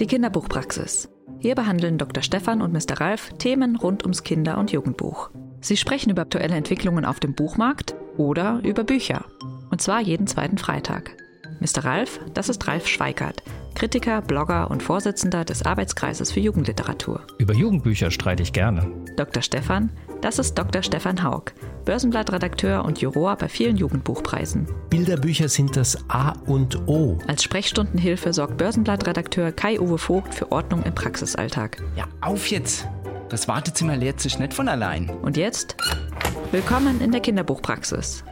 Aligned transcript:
Die 0.00 0.06
Kinderbuchpraxis. 0.06 1.08
Hier 1.40 1.56
behandeln 1.56 1.98
Dr. 1.98 2.22
Stefan 2.22 2.62
und 2.62 2.72
Mr. 2.72 3.00
Ralf 3.00 3.32
Themen 3.38 3.74
rund 3.74 4.04
ums 4.04 4.22
Kinder- 4.22 4.58
und 4.58 4.70
Jugendbuch. 4.70 5.30
Sie 5.60 5.76
sprechen 5.76 6.10
über 6.10 6.22
aktuelle 6.22 6.54
Entwicklungen 6.54 7.04
auf 7.04 7.18
dem 7.18 7.34
Buchmarkt 7.34 7.96
oder 8.16 8.60
über 8.62 8.84
Bücher. 8.84 9.24
Und 9.70 9.82
zwar 9.82 10.00
jeden 10.00 10.28
zweiten 10.28 10.56
Freitag. 10.56 11.16
Mr. 11.60 11.84
Ralf, 11.84 12.20
das 12.34 12.48
ist 12.48 12.66
Ralf 12.68 12.86
Schweikert, 12.86 13.42
Kritiker, 13.74 14.22
Blogger 14.22 14.70
und 14.70 14.82
Vorsitzender 14.82 15.44
des 15.44 15.64
Arbeitskreises 15.64 16.32
für 16.32 16.40
Jugendliteratur. 16.40 17.22
Über 17.38 17.54
Jugendbücher 17.54 18.10
streite 18.10 18.42
ich 18.42 18.52
gerne. 18.52 18.90
Dr. 19.16 19.42
Stefan, 19.42 19.90
das 20.20 20.38
ist 20.38 20.54
Dr. 20.54 20.82
Stefan 20.82 21.22
Haug, 21.22 21.52
Börsenblattredakteur 21.84 22.84
und 22.84 23.00
Juror 23.00 23.36
bei 23.36 23.48
vielen 23.48 23.76
Jugendbuchpreisen. 23.76 24.68
Bilderbücher 24.90 25.48
sind 25.48 25.76
das 25.76 25.98
A 26.08 26.32
und 26.46 26.88
O. 26.88 27.18
Als 27.26 27.42
Sprechstundenhilfe 27.42 28.32
sorgt 28.32 28.56
Börsenblattredakteur 28.56 29.52
Kai-Uwe 29.52 29.98
Vogt 29.98 30.34
für 30.34 30.52
Ordnung 30.52 30.82
im 30.84 30.94
Praxisalltag. 30.94 31.82
Ja, 31.96 32.06
auf 32.20 32.46
jetzt! 32.48 32.86
Das 33.28 33.46
Wartezimmer 33.46 33.96
leert 33.96 34.20
sich 34.20 34.38
nicht 34.38 34.54
von 34.54 34.68
allein. 34.68 35.10
Und 35.10 35.36
jetzt? 35.36 35.76
Willkommen 36.50 37.00
in 37.00 37.12
der 37.12 37.20
Kinderbuchpraxis. 37.20 38.24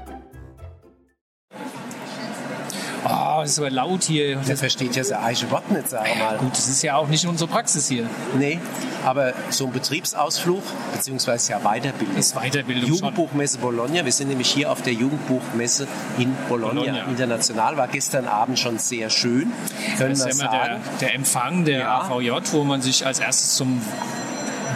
Oh, 3.36 3.42
das 3.42 3.50
ist 3.50 3.58
aber 3.58 3.70
laut 3.70 4.04
hier. 4.04 4.36
Der 4.36 4.56
versteht 4.56 4.96
ja 4.96 5.04
sein 5.04 5.18
eigenes 5.22 5.50
Wort 5.50 5.70
nicht, 5.70 5.90
sag 5.90 6.06
mal. 6.18 6.38
Gut, 6.38 6.52
das 6.52 6.68
ist 6.68 6.82
ja 6.82 6.96
auch 6.96 7.06
nicht 7.08 7.26
unsere 7.26 7.50
Praxis 7.50 7.86
hier. 7.86 8.08
Nee, 8.38 8.58
aber 9.04 9.34
so 9.50 9.66
ein 9.66 9.72
Betriebsausflug, 9.72 10.62
beziehungsweise 10.94 11.52
ja 11.52 11.60
Weiterbildung. 11.60 12.16
Ist 12.16 12.34
Weiterbildung 12.34 12.88
Jugendbuchmesse 12.88 13.58
Bologna. 13.58 14.04
Wir 14.06 14.12
sind 14.12 14.28
nämlich 14.28 14.48
hier 14.50 14.72
auf 14.72 14.80
der 14.80 14.94
Jugendbuchmesse 14.94 15.86
in 16.18 16.34
Bologna. 16.48 16.80
Bologna. 16.80 17.04
International 17.04 17.76
war 17.76 17.88
gestern 17.88 18.26
Abend 18.26 18.58
schon 18.58 18.78
sehr 18.78 19.10
schön. 19.10 19.52
Können 19.98 20.10
Das 20.18 20.20
ist 20.24 20.40
ja 20.40 20.46
immer 20.46 20.56
der, 20.56 20.66
sagen. 20.66 20.82
der 21.02 21.14
Empfang 21.14 21.64
der 21.66 21.80
Ja. 21.80 22.00
AVJ, 22.02 22.30
wo 22.52 22.64
man 22.64 22.80
sich 22.80 23.04
als 23.04 23.18
erstes 23.18 23.54
zum 23.54 23.82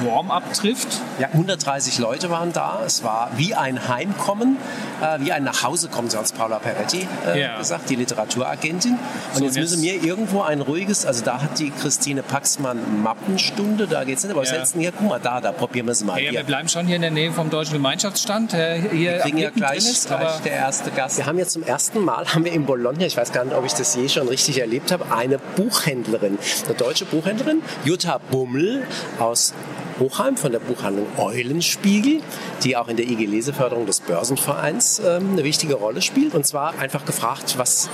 Warm-up 0.05 0.53
trifft. 0.53 1.01
Ja, 1.21 1.29
130 1.35 1.99
Leute 1.99 2.31
waren 2.31 2.55
da. 2.55 2.81
Es 2.87 3.05
war 3.05 3.31
wie 3.37 3.55
ein 3.55 3.89
Heimkommen, 3.89 4.57
äh, 5.03 5.19
wie 5.23 5.33
ein 5.33 5.45
Nachhausekommen, 5.45 6.11
so 6.11 6.17
hat 6.17 6.25
es 6.25 6.33
Paula 6.33 6.59
Peretti 6.59 7.07
äh, 7.27 7.39
Ja. 7.39 7.59
gesagt, 7.59 7.91
die 7.91 7.97
Literaturagentin. 7.97 8.93
Und 8.93 8.99
So, 9.39 9.45
jetzt 9.45 9.57
und 9.57 9.61
müssen 9.63 9.83
wir 9.83 10.03
irgendwo 10.03 10.41
ein 10.41 10.63
ruhiges, 10.63 11.05
also 11.05 11.23
da 11.23 11.43
hat 11.43 11.59
die 11.59 11.71
Christine 11.73 12.23
Paxmann 12.23 13.03
Mappenstunde, 13.03 13.87
da 13.87 14.05
geht's 14.05 14.23
nicht, 14.25 14.33
aber 14.35 14.45
Ja. 14.47 14.53
denn 14.53 14.81
hier? 14.81 14.93
Guck 14.93 15.09
mal, 15.11 15.21
da, 15.21 15.43
da 15.43 15.53
probieren 15.53 15.87
wir 15.87 15.93
es 15.93 16.03
mal. 16.03 16.19
Ja, 16.23 16.33
wir 16.33 16.43
bleiben 16.43 16.71
schon 16.71 16.87
hier 16.87 16.97
in 16.97 17.03
der 17.03 17.11
Nähe 17.11 17.33
vom 17.33 17.51
Deutschen 17.51 17.75
Gemeinschaftsstand, 17.75 18.53
der 18.55 18.77
hier 18.77 19.13
Wir 19.13 19.19
kriegen 19.19 19.37
ja 19.39 19.51
gleich, 19.51 19.77
ist, 19.79 20.07
gleich 20.07 20.21
aber 20.21 20.41
der 20.43 20.53
erste 20.53 20.91
Gast. 20.91 21.19
Wir 21.19 21.27
haben 21.27 21.37
jetzt 21.37 21.53
zum 21.53 21.65
ersten 21.65 22.03
Mal, 22.03 22.27
haben 22.33 22.47
wir 22.47 22.53
in 22.53 22.65
Bologna, 22.65 23.05
ich 23.05 23.19
weiß 23.19 23.33
gar 23.33 23.45
nicht, 23.45 23.55
ob 23.55 23.67
ich 23.67 23.75
das 23.75 23.95
je 23.95 24.09
schon 24.09 24.27
richtig 24.27 24.59
erlebt 24.59 24.91
habe, 24.91 25.05
eine 25.15 25.39
Buchhändlerin, 25.39 26.39
eine 26.65 26.75
deutsche 26.77 27.05
Buchhändlerin, 27.05 27.61
Jutta 27.85 28.19
Bummel 28.31 28.87
aus 29.19 29.53
Hochheim 30.01 30.37
von 30.37 30.51
der 30.51 30.59
Buchhandlung 30.59 31.07
Eulenspiegel, 31.19 32.23
die 32.65 32.77
auch 32.77 32.89
in 32.89 32.97
der 32.97 33.07
IG 33.07 33.27
Leseförderung 33.27 33.87
des 33.87 34.01
Börsenvereins 34.01 35.01
ähm, 35.01 35.33
eine 35.33 35.45
wichtige 35.45 35.75
Rolle 35.75 36.03
spielt. 36.03 36.35
Und 36.35 36.47
zwar 36.47 36.79
einfach 36.79 37.05
gefragt, 37.05 37.59
was 37.59 37.89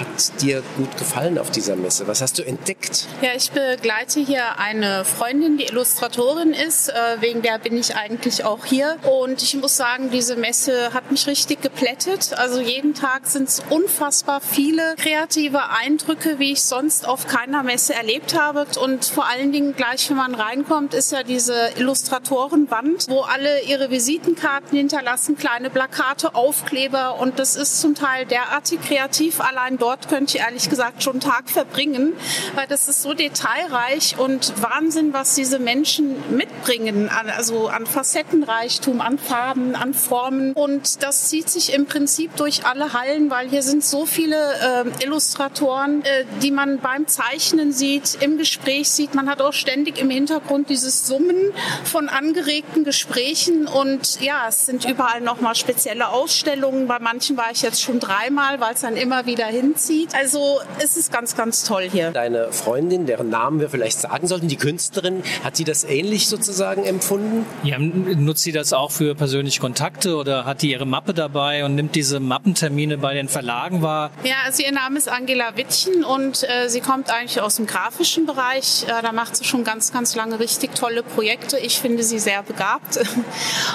hat 0.00 0.42
dir 0.42 0.62
gut 0.76 0.96
gefallen 0.98 1.38
auf 1.38 1.50
dieser 1.50 1.76
Messe? 1.76 2.06
Was 2.06 2.20
hast 2.20 2.38
du 2.38 2.42
entdeckt? 2.42 3.06
Ja, 3.22 3.30
ich 3.34 3.50
begleite 3.50 4.20
hier 4.20 4.58
eine 4.58 5.04
Freundin, 5.04 5.56
die 5.56 5.64
Illustratorin 5.64 6.52
ist. 6.52 6.88
Äh, 6.88 7.20
wegen 7.20 7.42
der 7.42 7.58
bin 7.58 7.76
ich 7.76 7.96
eigentlich 7.96 8.44
auch 8.44 8.64
hier. 8.64 8.98
Und 9.02 9.42
ich 9.42 9.54
muss 9.56 9.76
sagen, 9.76 10.10
diese 10.10 10.36
Messe 10.36 10.92
hat 10.92 11.10
mich 11.10 11.26
richtig 11.26 11.62
geplättet. 11.62 12.34
Also 12.36 12.60
jeden 12.60 12.94
Tag 12.94 13.26
sind 13.26 13.48
es 13.48 13.62
unfassbar 13.70 14.40
viele 14.40 14.94
kreative 14.96 15.70
Eindrücke, 15.70 16.38
wie 16.38 16.52
ich 16.52 16.62
sonst 16.62 17.08
auf 17.08 17.26
keiner 17.26 17.62
Messe 17.62 17.94
erlebt 17.94 18.38
habe. 18.38 18.66
Und 18.80 19.04
vor 19.04 19.26
allen 19.26 19.52
Dingen 19.52 19.74
gleich, 19.74 20.08
wenn 20.10 20.16
man 20.16 20.34
reinkommt, 20.34 20.94
ist 20.94 21.12
ja 21.12 21.22
diese 21.22 21.70
Illustratorenwand, 21.76 23.06
wo 23.08 23.20
alle 23.22 23.62
ihre 23.62 23.90
Visitenkarten 23.90 24.76
hinterlassen, 24.76 25.36
kleine 25.36 25.70
Plakate, 25.70 26.34
Aufkleber. 26.34 27.18
Und 27.18 27.38
das 27.38 27.56
ist 27.56 27.80
zum 27.80 27.94
Teil 27.94 28.26
derartig 28.26 28.80
kreativ. 28.82 29.40
Allein 29.40 29.78
dort 29.78 29.85
könnte 30.08 30.36
ich 30.36 30.42
ehrlich 30.42 30.68
gesagt 30.68 31.02
schon 31.02 31.14
einen 31.14 31.20
Tag 31.20 31.48
verbringen, 31.48 32.12
weil 32.54 32.66
das 32.66 32.88
ist 32.88 33.02
so 33.02 33.14
detailreich 33.14 34.18
und 34.18 34.52
Wahnsinn, 34.62 35.12
was 35.12 35.34
diese 35.34 35.58
Menschen 35.58 36.16
mitbringen, 36.36 37.08
also 37.08 37.68
an 37.68 37.86
Facettenreichtum, 37.86 39.00
an 39.00 39.18
Farben, 39.18 39.74
an 39.74 39.94
Formen. 39.94 40.52
Und 40.52 41.02
das 41.02 41.28
zieht 41.28 41.48
sich 41.48 41.72
im 41.72 41.86
Prinzip 41.86 42.36
durch 42.36 42.66
alle 42.66 42.92
Hallen, 42.92 43.30
weil 43.30 43.48
hier 43.48 43.62
sind 43.62 43.84
so 43.84 44.06
viele 44.06 44.36
äh, 44.36 45.04
Illustratoren, 45.04 46.02
äh, 46.04 46.24
die 46.42 46.50
man 46.50 46.78
beim 46.78 47.06
Zeichnen 47.06 47.72
sieht, 47.72 48.18
im 48.20 48.38
Gespräch 48.38 48.90
sieht. 48.90 49.14
Man 49.14 49.28
hat 49.28 49.40
auch 49.40 49.52
ständig 49.52 49.98
im 49.98 50.10
Hintergrund 50.10 50.70
dieses 50.70 51.06
Summen 51.06 51.52
von 51.84 52.08
angeregten 52.08 52.84
Gesprächen 52.84 53.66
und 53.66 54.20
ja, 54.20 54.46
es 54.48 54.66
sind 54.66 54.84
überall 54.84 55.20
nochmal 55.20 55.54
spezielle 55.54 56.08
Ausstellungen. 56.08 56.86
Bei 56.86 56.98
manchen 56.98 57.36
war 57.36 57.50
ich 57.50 57.62
jetzt 57.62 57.82
schon 57.82 58.00
dreimal, 58.00 58.60
weil 58.60 58.74
es 58.74 58.80
dann 58.80 58.96
immer 58.96 59.26
wieder 59.26 59.46
hinzieht. 59.66 60.14
Also 60.14 60.60
es 60.78 60.96
ist 60.96 61.12
ganz, 61.12 61.36
ganz 61.36 61.64
toll 61.64 61.88
hier. 61.90 62.10
Deine 62.10 62.52
Freundin, 62.52 63.06
deren 63.06 63.28
Namen 63.28 63.60
wir 63.60 63.68
vielleicht 63.68 64.00
sagen 64.00 64.26
sollten, 64.26 64.48
die 64.48 64.56
Künstlerin, 64.56 65.22
hat 65.44 65.56
sie 65.56 65.64
das 65.64 65.84
ähnlich 65.84 66.28
sozusagen 66.28 66.84
empfunden? 66.84 67.46
ja, 67.62 67.78
nutzt 67.78 68.42
sie 68.42 68.52
das 68.52 68.72
auch 68.72 68.90
für 68.90 69.14
persönliche 69.14 69.60
Kontakte 69.60 70.16
oder 70.16 70.44
hat 70.44 70.62
die 70.62 70.70
ihre 70.70 70.86
Mappe 70.86 71.14
dabei 71.14 71.64
und 71.64 71.74
nimmt 71.74 71.94
diese 71.94 72.20
Mappentermine 72.20 72.98
bei 72.98 73.14
den 73.14 73.28
Verlagen 73.28 73.82
wahr? 73.82 74.10
Ja, 74.24 74.34
also 74.44 74.62
ihr 74.62 74.72
Name 74.72 74.98
ist 74.98 75.08
Angela 75.08 75.56
Wittchen 75.56 76.04
und 76.04 76.44
äh, 76.48 76.68
sie 76.68 76.80
kommt 76.80 77.10
eigentlich 77.10 77.40
aus 77.40 77.56
dem 77.56 77.66
grafischen 77.66 78.26
Bereich. 78.26 78.84
Äh, 78.84 79.02
da 79.02 79.12
macht 79.12 79.36
sie 79.36 79.44
schon 79.44 79.64
ganz, 79.64 79.92
ganz 79.92 80.14
lange 80.14 80.38
richtig 80.38 80.74
tolle 80.74 81.02
Projekte. 81.02 81.58
Ich 81.58 81.78
finde 81.78 82.02
sie 82.02 82.18
sehr 82.18 82.42
begabt. 82.42 82.98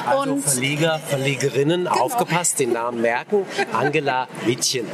Also 0.07 0.31
und 0.31 0.43
Verleger, 0.43 0.99
Verlegerinnen, 0.99 1.87
aufgepasst, 1.87 2.59
den 2.59 2.73
Namen 2.73 3.01
merken. 3.01 3.45
Angela 3.73 4.27
Wittchen. 4.45 4.85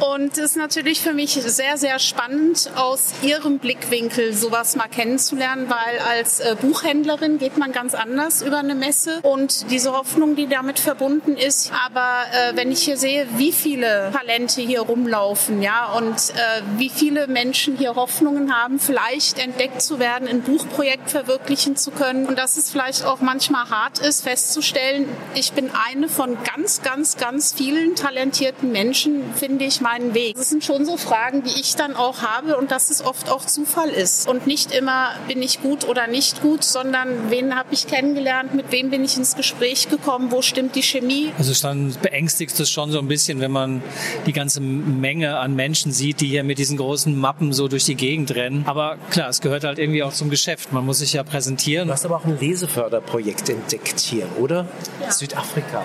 Und 0.00 0.15
es 0.22 0.38
ist 0.38 0.56
natürlich 0.56 1.00
für 1.00 1.12
mich 1.12 1.32
sehr, 1.32 1.76
sehr 1.76 1.98
spannend, 1.98 2.70
aus 2.76 3.12
ihrem 3.22 3.58
Blickwinkel 3.58 4.32
sowas 4.32 4.76
mal 4.76 4.88
kennenzulernen, 4.88 5.68
weil 5.68 5.98
als 5.98 6.40
äh, 6.40 6.56
Buchhändlerin 6.60 7.38
geht 7.38 7.56
man 7.56 7.72
ganz 7.72 7.94
anders 7.94 8.42
über 8.42 8.58
eine 8.58 8.74
Messe 8.74 9.20
und 9.22 9.70
diese 9.70 9.92
Hoffnung, 9.92 10.36
die 10.36 10.46
damit 10.46 10.78
verbunden 10.78 11.36
ist. 11.36 11.72
Aber 11.86 12.24
äh, 12.32 12.56
wenn 12.56 12.70
ich 12.70 12.82
hier 12.82 12.96
sehe, 12.96 13.26
wie 13.36 13.52
viele 13.52 14.10
Talente 14.12 14.60
hier 14.60 14.80
rumlaufen, 14.80 15.62
ja, 15.62 15.92
und 15.92 16.14
äh, 16.14 16.62
wie 16.76 16.88
viele 16.88 17.26
Menschen 17.26 17.76
hier 17.76 17.94
Hoffnungen 17.94 18.54
haben, 18.54 18.78
vielleicht 18.78 19.38
entdeckt 19.38 19.82
zu 19.82 19.98
werden, 19.98 20.28
ein 20.28 20.42
Buchprojekt 20.42 21.10
verwirklichen 21.10 21.76
zu 21.76 21.90
können 21.90 22.26
und 22.26 22.38
dass 22.38 22.56
es 22.56 22.70
vielleicht 22.70 23.04
auch 23.04 23.20
manchmal 23.20 23.68
hart 23.70 23.98
ist, 23.98 24.22
festzustellen, 24.22 25.08
ich 25.34 25.52
bin 25.52 25.70
eine 25.88 26.08
von 26.08 26.36
ganz, 26.44 26.82
ganz, 26.82 27.16
ganz 27.16 27.52
vielen 27.52 27.94
talentierten 27.94 28.72
Menschen, 28.72 29.34
finde 29.34 29.64
ich 29.64 29.80
meinen 29.80 30.05
Weg. 30.14 30.36
Das 30.36 30.50
sind 30.50 30.64
schon 30.64 30.84
so 30.84 30.96
Fragen, 30.96 31.42
die 31.42 31.60
ich 31.60 31.76
dann 31.76 31.94
auch 31.94 32.22
habe 32.22 32.56
und 32.56 32.70
dass 32.70 32.90
es 32.90 33.04
oft 33.04 33.30
auch 33.30 33.44
Zufall 33.44 33.90
ist. 33.90 34.28
Und 34.28 34.46
nicht 34.46 34.72
immer 34.72 35.10
bin 35.28 35.42
ich 35.42 35.62
gut 35.62 35.88
oder 35.88 36.06
nicht 36.06 36.42
gut, 36.42 36.64
sondern 36.64 37.30
wen 37.30 37.56
habe 37.56 37.68
ich 37.72 37.86
kennengelernt, 37.86 38.54
mit 38.54 38.72
wem 38.72 38.90
bin 38.90 39.04
ich 39.04 39.16
ins 39.16 39.36
Gespräch 39.36 39.88
gekommen, 39.88 40.30
wo 40.30 40.42
stimmt 40.42 40.74
die 40.74 40.82
Chemie. 40.82 41.32
Also 41.38 41.52
dann 41.62 41.94
beängstigt 42.02 42.58
es 42.58 42.70
schon 42.70 42.90
so 42.90 42.98
ein 42.98 43.08
bisschen, 43.08 43.40
wenn 43.40 43.50
man 43.52 43.82
die 44.26 44.32
ganze 44.32 44.60
Menge 44.60 45.38
an 45.38 45.54
Menschen 45.54 45.92
sieht, 45.92 46.20
die 46.20 46.28
hier 46.28 46.44
mit 46.44 46.58
diesen 46.58 46.76
großen 46.76 47.16
Mappen 47.16 47.52
so 47.52 47.68
durch 47.68 47.84
die 47.84 47.94
Gegend 47.94 48.34
rennen. 48.34 48.64
Aber 48.66 48.96
klar, 49.10 49.28
es 49.28 49.40
gehört 49.40 49.64
halt 49.64 49.78
irgendwie 49.78 50.02
auch 50.02 50.12
zum 50.12 50.30
Geschäft. 50.30 50.72
Man 50.72 50.84
muss 50.84 50.98
sich 50.98 51.12
ja 51.12 51.22
präsentieren. 51.22 51.88
Du 51.88 51.92
hast 51.92 52.04
aber 52.04 52.16
auch 52.16 52.24
ein 52.24 52.38
Leseförderprojekt 52.38 53.48
entdeckt 53.48 54.00
hier, 54.00 54.26
oder? 54.38 54.66
Südafrika. 55.10 55.84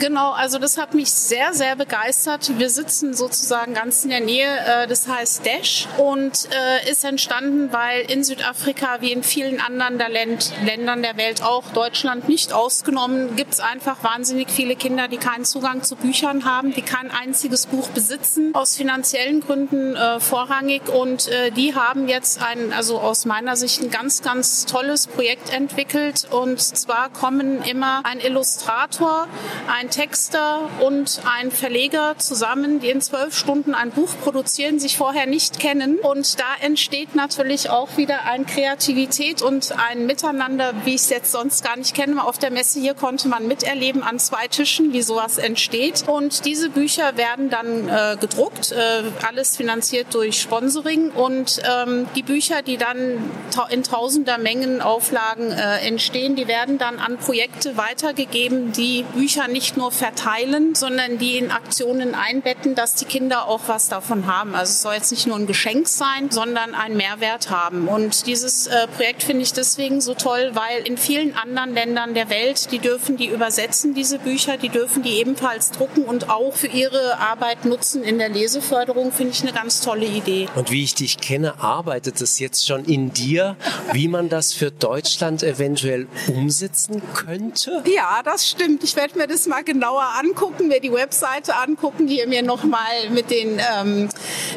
Genau, 0.00 0.30
also 0.30 0.58
das 0.60 0.78
hat 0.78 0.94
mich 0.94 1.10
sehr, 1.10 1.54
sehr 1.54 1.74
begeistert. 1.74 2.56
Wir 2.56 2.70
sitzen 2.70 3.14
sozusagen 3.14 3.74
ganz 3.74 4.04
in 4.04 4.10
der 4.10 4.20
Nähe, 4.20 4.46
äh, 4.46 4.86
das 4.86 5.08
heißt 5.08 5.44
Dash 5.44 5.88
und 5.96 6.48
äh, 6.52 6.88
ist 6.88 7.04
entstanden, 7.04 7.72
weil 7.72 8.08
in 8.08 8.22
Südafrika 8.22 9.00
wie 9.00 9.10
in 9.10 9.24
vielen 9.24 9.60
anderen 9.60 9.98
der 9.98 10.08
Länd 10.08 10.52
Ländern 10.64 11.02
der 11.02 11.16
Welt 11.16 11.42
auch, 11.42 11.64
Deutschland 11.74 12.28
nicht 12.28 12.52
ausgenommen, 12.52 13.34
gibt 13.34 13.54
es 13.54 13.60
einfach 13.60 14.04
wahnsinnig 14.04 14.50
viele 14.50 14.76
Kinder, 14.76 15.08
die 15.08 15.16
keinen 15.16 15.44
Zugang 15.44 15.82
zu 15.82 15.96
Büchern 15.96 16.44
haben, 16.44 16.72
die 16.72 16.82
kein 16.82 17.10
einziges 17.10 17.66
Buch 17.66 17.88
besitzen, 17.88 18.54
aus 18.54 18.76
finanziellen 18.76 19.40
Gründen 19.40 19.96
äh, 19.96 20.20
vorrangig 20.20 20.88
und 20.88 21.28
die 21.56 21.74
haben 21.74 22.08
jetzt 22.08 22.42
ein, 22.42 22.72
also 22.72 22.98
aus 22.98 23.24
meiner 23.24 23.56
Sicht 23.56 23.82
ein 23.82 23.90
ganz, 23.90 24.22
ganz 24.22 24.66
tolles 24.66 25.06
Projekt 25.06 25.52
entwickelt 25.52 26.26
und 26.30 26.60
zwar 26.60 27.10
kommen 27.10 27.62
immer 27.62 28.02
ein 28.04 28.20
Illustrator, 28.20 29.26
ein 29.68 29.87
ein 29.88 29.90
Texter 29.90 30.68
und 30.80 31.20
ein 31.24 31.50
Verleger 31.50 32.14
zusammen, 32.18 32.80
die 32.80 32.90
in 32.90 33.00
zwölf 33.00 33.36
Stunden 33.36 33.74
ein 33.74 33.90
Buch 33.90 34.10
produzieren, 34.22 34.78
sich 34.78 34.96
vorher 34.98 35.26
nicht 35.26 35.58
kennen. 35.60 35.98
Und 35.98 36.38
da 36.38 36.44
entsteht 36.60 37.14
natürlich 37.14 37.70
auch 37.70 37.96
wieder 37.96 38.24
eine 38.24 38.44
Kreativität 38.44 39.40
und 39.40 39.72
ein 39.78 40.06
Miteinander, 40.06 40.74
wie 40.84 40.94
ich 40.94 41.02
es 41.02 41.10
jetzt 41.10 41.32
sonst 41.32 41.64
gar 41.64 41.76
nicht 41.76 41.94
kenne. 41.94 42.22
Auf 42.22 42.38
der 42.38 42.50
Messe 42.50 42.80
hier 42.80 42.94
konnte 42.94 43.28
man 43.28 43.48
miterleben 43.48 44.02
an 44.02 44.18
zwei 44.18 44.46
Tischen, 44.48 44.92
wie 44.92 45.02
sowas 45.02 45.38
entsteht. 45.38 46.04
Und 46.06 46.44
diese 46.44 46.68
Bücher 46.68 47.16
werden 47.16 47.48
dann 47.48 47.88
äh, 47.88 48.16
gedruckt, 48.20 48.72
äh, 48.72 49.04
alles 49.26 49.56
finanziert 49.56 50.08
durch 50.12 50.40
Sponsoring. 50.40 51.10
Und 51.10 51.62
ähm, 51.64 52.06
die 52.14 52.22
Bücher, 52.22 52.60
die 52.60 52.76
dann 52.76 53.30
in 53.70 53.82
tausender 53.82 54.36
Mengen 54.36 54.82
Auflagen 54.82 55.50
äh, 55.50 55.78
entstehen, 55.86 56.36
die 56.36 56.46
werden 56.46 56.76
dann 56.76 56.98
an 56.98 57.16
Projekte 57.16 57.76
weitergegeben, 57.76 58.72
die 58.72 59.04
Bücher 59.14 59.48
nicht 59.48 59.77
nur 59.78 59.90
verteilen, 59.90 60.74
sondern 60.74 61.16
die 61.16 61.38
in 61.38 61.50
Aktionen 61.50 62.14
einbetten, 62.14 62.74
dass 62.74 62.94
die 62.94 63.06
Kinder 63.06 63.48
auch 63.48 63.62
was 63.66 63.88
davon 63.88 64.26
haben. 64.26 64.54
Also 64.54 64.72
es 64.72 64.82
soll 64.82 64.94
jetzt 64.94 65.10
nicht 65.10 65.26
nur 65.26 65.36
ein 65.36 65.46
Geschenk 65.46 65.88
sein, 65.88 66.30
sondern 66.30 66.74
einen 66.74 66.96
Mehrwert 66.96 67.48
haben. 67.48 67.88
Und 67.88 68.26
dieses 68.26 68.66
äh, 68.66 68.86
Projekt 68.88 69.22
finde 69.22 69.44
ich 69.44 69.52
deswegen 69.52 70.00
so 70.00 70.14
toll, 70.14 70.50
weil 70.52 70.86
in 70.86 70.98
vielen 70.98 71.34
anderen 71.34 71.72
Ländern 71.72 72.12
der 72.12 72.28
Welt, 72.28 72.70
die 72.72 72.78
dürfen 72.78 73.16
die 73.16 73.28
übersetzen, 73.28 73.94
diese 73.94 74.18
Bücher, 74.18 74.58
die 74.58 74.68
dürfen 74.68 75.02
die 75.02 75.18
ebenfalls 75.18 75.70
drucken 75.70 76.04
und 76.04 76.28
auch 76.28 76.54
für 76.54 76.66
ihre 76.66 77.18
Arbeit 77.18 77.64
nutzen 77.64 78.02
in 78.02 78.18
der 78.18 78.28
Leseförderung, 78.28 79.12
finde 79.12 79.32
ich 79.32 79.42
eine 79.42 79.52
ganz 79.52 79.80
tolle 79.80 80.06
Idee. 80.06 80.48
Und 80.56 80.70
wie 80.70 80.84
ich 80.84 80.94
dich 80.94 81.18
kenne, 81.18 81.60
arbeitet 81.60 82.20
es 82.20 82.38
jetzt 82.38 82.66
schon 82.66 82.84
in 82.84 83.12
dir, 83.12 83.56
wie 83.92 84.08
man 84.08 84.28
das 84.28 84.52
für 84.52 84.70
Deutschland 84.70 85.42
eventuell 85.42 86.08
umsetzen 86.26 87.00
könnte? 87.14 87.84
Ja, 87.94 88.22
das 88.24 88.48
stimmt. 88.48 88.82
Ich 88.82 88.96
werde 88.96 89.16
mir 89.16 89.28
das 89.28 89.46
mal 89.46 89.62
genauer 89.68 90.14
angucken, 90.18 90.68
mir 90.68 90.80
die 90.80 90.90
Webseite 90.90 91.54
angucken, 91.56 92.06
die 92.06 92.24
mir 92.26 92.42
nochmal 92.42 93.10
mit 93.10 93.30
den, 93.30 93.60
ähm, 93.78 94.08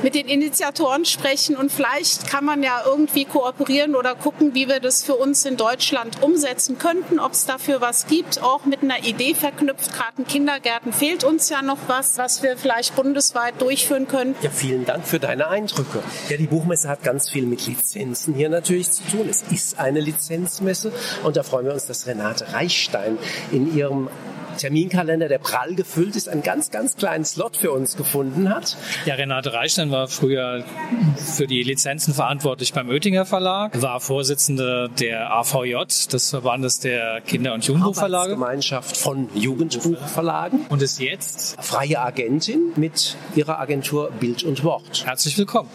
mit 0.04 0.16
den 0.16 0.30
Initiatoren 0.30 1.04
sprechen 1.04 1.58
und 1.58 1.70
vielleicht 1.70 2.30
kann 2.30 2.46
man 2.46 2.64
ja 2.64 2.82
irgendwie 2.86 3.26
kooperieren 3.26 3.96
oder 3.96 4.16
gucken, 4.16 4.56
wie 4.56 4.70
wir 4.70 4.80
das 4.80 5.04
für 5.04 5.16
uns 5.16 5.44
in 5.44 5.58
Deutschland 5.58 6.24
umsetzen 6.24 6.78
könnten, 6.78 7.20
ob 7.20 7.34
es 7.34 7.46
dafür 7.46 7.82
was 7.82 8.08
gibt, 8.08 8.42
auch 8.42 8.64
mit 8.64 8.84
einer 8.84 9.04
Idee 9.04 9.36
verknüpft. 9.36 9.92
Gerade 9.94 10.14
in 10.20 10.28
Kindergärten 10.28 10.94
fehlt 10.94 11.26
uns 11.26 11.50
ja 11.50 11.62
noch 11.62 11.80
was, 11.88 12.18
was 12.18 12.42
wir 12.42 12.56
vielleicht 12.56 12.96
bundesweit 12.96 13.62
durchführen 13.62 14.08
können. 14.08 14.36
Ja, 14.42 14.50
vielen 14.50 14.86
Dank 14.86 15.06
für 15.06 15.20
deine 15.20 15.50
Eindrücke. 15.50 16.02
Ja, 16.30 16.38
die 16.38 16.48
Buchmesse 16.48 16.88
hat 16.88 17.04
ganz 17.04 17.30
viel 17.30 17.46
mit 17.46 17.68
Lizenzen 17.68 18.34
hier 18.34 18.48
natürlich 18.48 18.90
zu 18.90 19.04
tun. 19.12 19.28
Es 19.30 19.44
ist 19.52 19.78
eine 19.78 20.00
Lizenzmesse 20.00 20.94
und 21.24 21.36
da 21.36 21.44
freuen 21.44 21.66
wir 21.66 21.74
uns, 21.74 21.86
dass 21.86 22.08
Renate 22.08 22.54
Reichstein 22.54 23.18
in 23.52 23.76
ihrem 23.76 24.10
Terminkalender, 24.58 25.28
der 25.28 25.40
prall 25.40 25.76
gefüllt 25.76 26.16
ist, 26.16 26.30
einen 26.30 26.44
ganz, 26.44 26.72
ganz 26.72 26.96
kleinen 26.96 27.26
Slot 27.26 27.58
für 27.58 27.72
uns 27.72 27.98
gefunden 27.98 28.50
hat. 28.50 28.78
Ja, 29.06 29.16
Renate 29.16 29.54
Reichstein 29.54 29.92
war 29.92 30.08
früher 30.08 30.64
für 31.18 31.48
die 31.48 31.64
Lizenzen 31.64 32.14
verantwortlich 32.14 32.74
beim 32.74 32.90
Oettinger 32.90 33.26
Verlag, 33.26 33.82
war 33.82 34.00
Vorsitzende 34.00 34.90
der 35.00 35.32
AVJ, 35.34 35.76
des 36.12 36.30
Verbandes 36.30 36.80
der 36.80 37.22
Kinder- 37.22 37.54
und 37.54 37.66
Jugendbuchverlage. 37.66 38.32
Gemeinschaft 38.32 38.98
von 38.98 39.30
Jugendbuchverlagen. 39.34 40.66
Und 40.70 40.82
ist 40.82 41.00
jetzt 41.00 41.62
freie 41.62 42.00
Agentin 42.00 42.74
mit 42.76 43.16
ihrer 43.36 43.60
Agentur 43.60 44.12
Bild 44.20 44.44
und 44.44 44.64
Wort. 44.64 45.06
Herzlich 45.06 45.38
willkommen. 45.38 45.70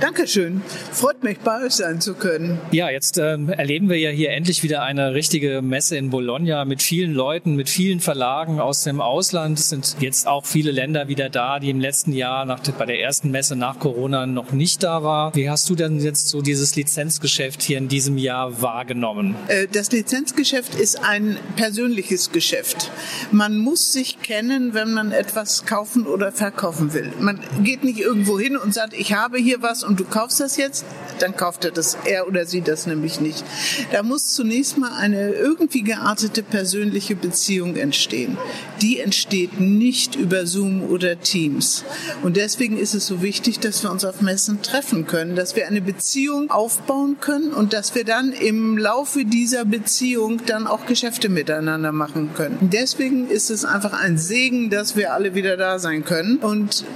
Dankeschön. 0.00 0.62
Freut 0.92 1.22
mich, 1.22 1.38
bei 1.40 1.64
euch 1.64 1.72
sein 1.72 2.00
zu 2.00 2.14
können. 2.14 2.58
Ja, 2.72 2.90
jetzt 2.90 3.18
ähm, 3.18 3.48
erleben 3.48 3.88
wir 3.88 3.98
ja 3.98 4.10
hier 4.10 4.30
endlich 4.30 4.62
wieder 4.62 4.82
eine 4.82 5.14
richtige 5.14 5.62
Messe 5.62 5.96
in 5.96 6.10
Bologna 6.10 6.64
mit 6.64 6.82
vielen 6.82 7.12
Leuten, 7.12 7.56
mit 7.56 7.68
vielen 7.68 8.00
Verlagen 8.02 8.60
aus 8.60 8.82
dem 8.82 9.00
Ausland. 9.00 9.58
Es 9.58 9.68
sind 9.68 9.96
jetzt 10.00 10.26
auch 10.26 10.44
viele 10.44 10.72
Länder 10.72 11.08
wieder 11.08 11.30
da, 11.30 11.58
die 11.60 11.70
im 11.70 11.80
letzten 11.80 12.12
Jahr 12.12 12.44
nach, 12.44 12.60
bei 12.78 12.84
der 12.84 13.00
ersten 13.00 13.30
Messe 13.30 13.56
nach 13.56 13.78
Corona 13.78 14.26
noch 14.26 14.52
nicht 14.52 14.82
da 14.82 15.02
war. 15.02 15.34
Wie 15.34 15.48
hast 15.48 15.70
du 15.70 15.74
denn 15.74 16.00
jetzt 16.00 16.28
so 16.28 16.42
dieses 16.42 16.76
Lizenzgeschäft 16.76 17.62
hier 17.62 17.78
in 17.78 17.88
diesem 17.88 18.18
Jahr 18.18 18.60
wahrgenommen? 18.60 19.36
Äh, 19.46 19.68
das 19.72 19.90
Lizenzgeschäft 19.92 20.74
ist 20.74 21.02
ein 21.02 21.38
persönliches 21.56 22.32
Geschäft. 22.32 22.90
Man 23.30 23.58
muss 23.58 23.92
sich 23.92 24.20
kennen, 24.20 24.74
wenn 24.74 24.92
man 24.92 25.12
etwas 25.12 25.64
kaufen 25.64 26.06
oder 26.06 26.32
verkaufen 26.32 26.92
will. 26.92 27.12
Man 27.20 27.40
geht 27.62 27.84
nicht 27.84 28.00
irgendwo 28.00 28.38
hin 28.38 28.56
und 28.56 28.74
sagt, 28.74 28.94
ich 28.94 29.14
habe 29.14 29.38
hier 29.38 29.62
was 29.62 29.84
und 29.84 30.00
du 30.00 30.04
kaufst 30.04 30.40
das 30.40 30.56
jetzt, 30.56 30.84
dann 31.20 31.36
kauft 31.36 31.64
er 31.64 31.70
das, 31.70 31.96
er 32.04 32.26
oder 32.26 32.46
sie 32.46 32.62
das 32.62 32.86
nämlich 32.86 33.20
nicht. 33.20 33.44
Da 33.92 34.02
muss 34.02 34.34
zunächst 34.34 34.76
mal 34.76 34.92
eine 34.92 35.30
irgendwie 35.30 35.82
geartete 35.82 36.42
persönliche 36.42 37.14
Beziehung 37.14 37.76
entstehen 37.76 37.91
entstehen. 37.92 38.38
Die 38.80 39.00
entsteht 39.00 39.60
nicht 39.60 40.16
über 40.16 40.46
Zoom 40.46 40.82
oder 40.82 41.20
Teams. 41.20 41.84
Und 42.22 42.38
deswegen 42.38 42.78
ist 42.78 42.94
es 42.94 43.06
so 43.06 43.20
wichtig, 43.20 43.60
dass 43.60 43.82
wir 43.82 43.90
uns 43.90 44.06
auf 44.06 44.22
Messen 44.22 44.62
treffen 44.62 45.06
können, 45.06 45.36
dass 45.36 45.56
wir 45.56 45.66
eine 45.66 45.82
Beziehung 45.82 46.50
aufbauen 46.50 47.18
können 47.20 47.52
und 47.52 47.74
dass 47.74 47.94
wir 47.94 48.04
dann 48.04 48.32
im 48.32 48.78
Laufe 48.78 49.26
dieser 49.26 49.66
Beziehung 49.66 50.40
dann 50.46 50.66
auch 50.66 50.86
Geschäfte 50.86 51.28
miteinander 51.28 51.92
machen 51.92 52.30
können. 52.34 52.70
Deswegen 52.72 53.28
ist 53.28 53.50
es 53.50 53.66
einfach 53.66 53.92
ein 53.92 54.16
Segen, 54.16 54.70
dass 54.70 54.96
wir 54.96 55.12
alle 55.12 55.34
wieder 55.34 55.58
da 55.58 55.78
sein 55.78 56.02
können. 56.02 56.38
Und 56.38 56.86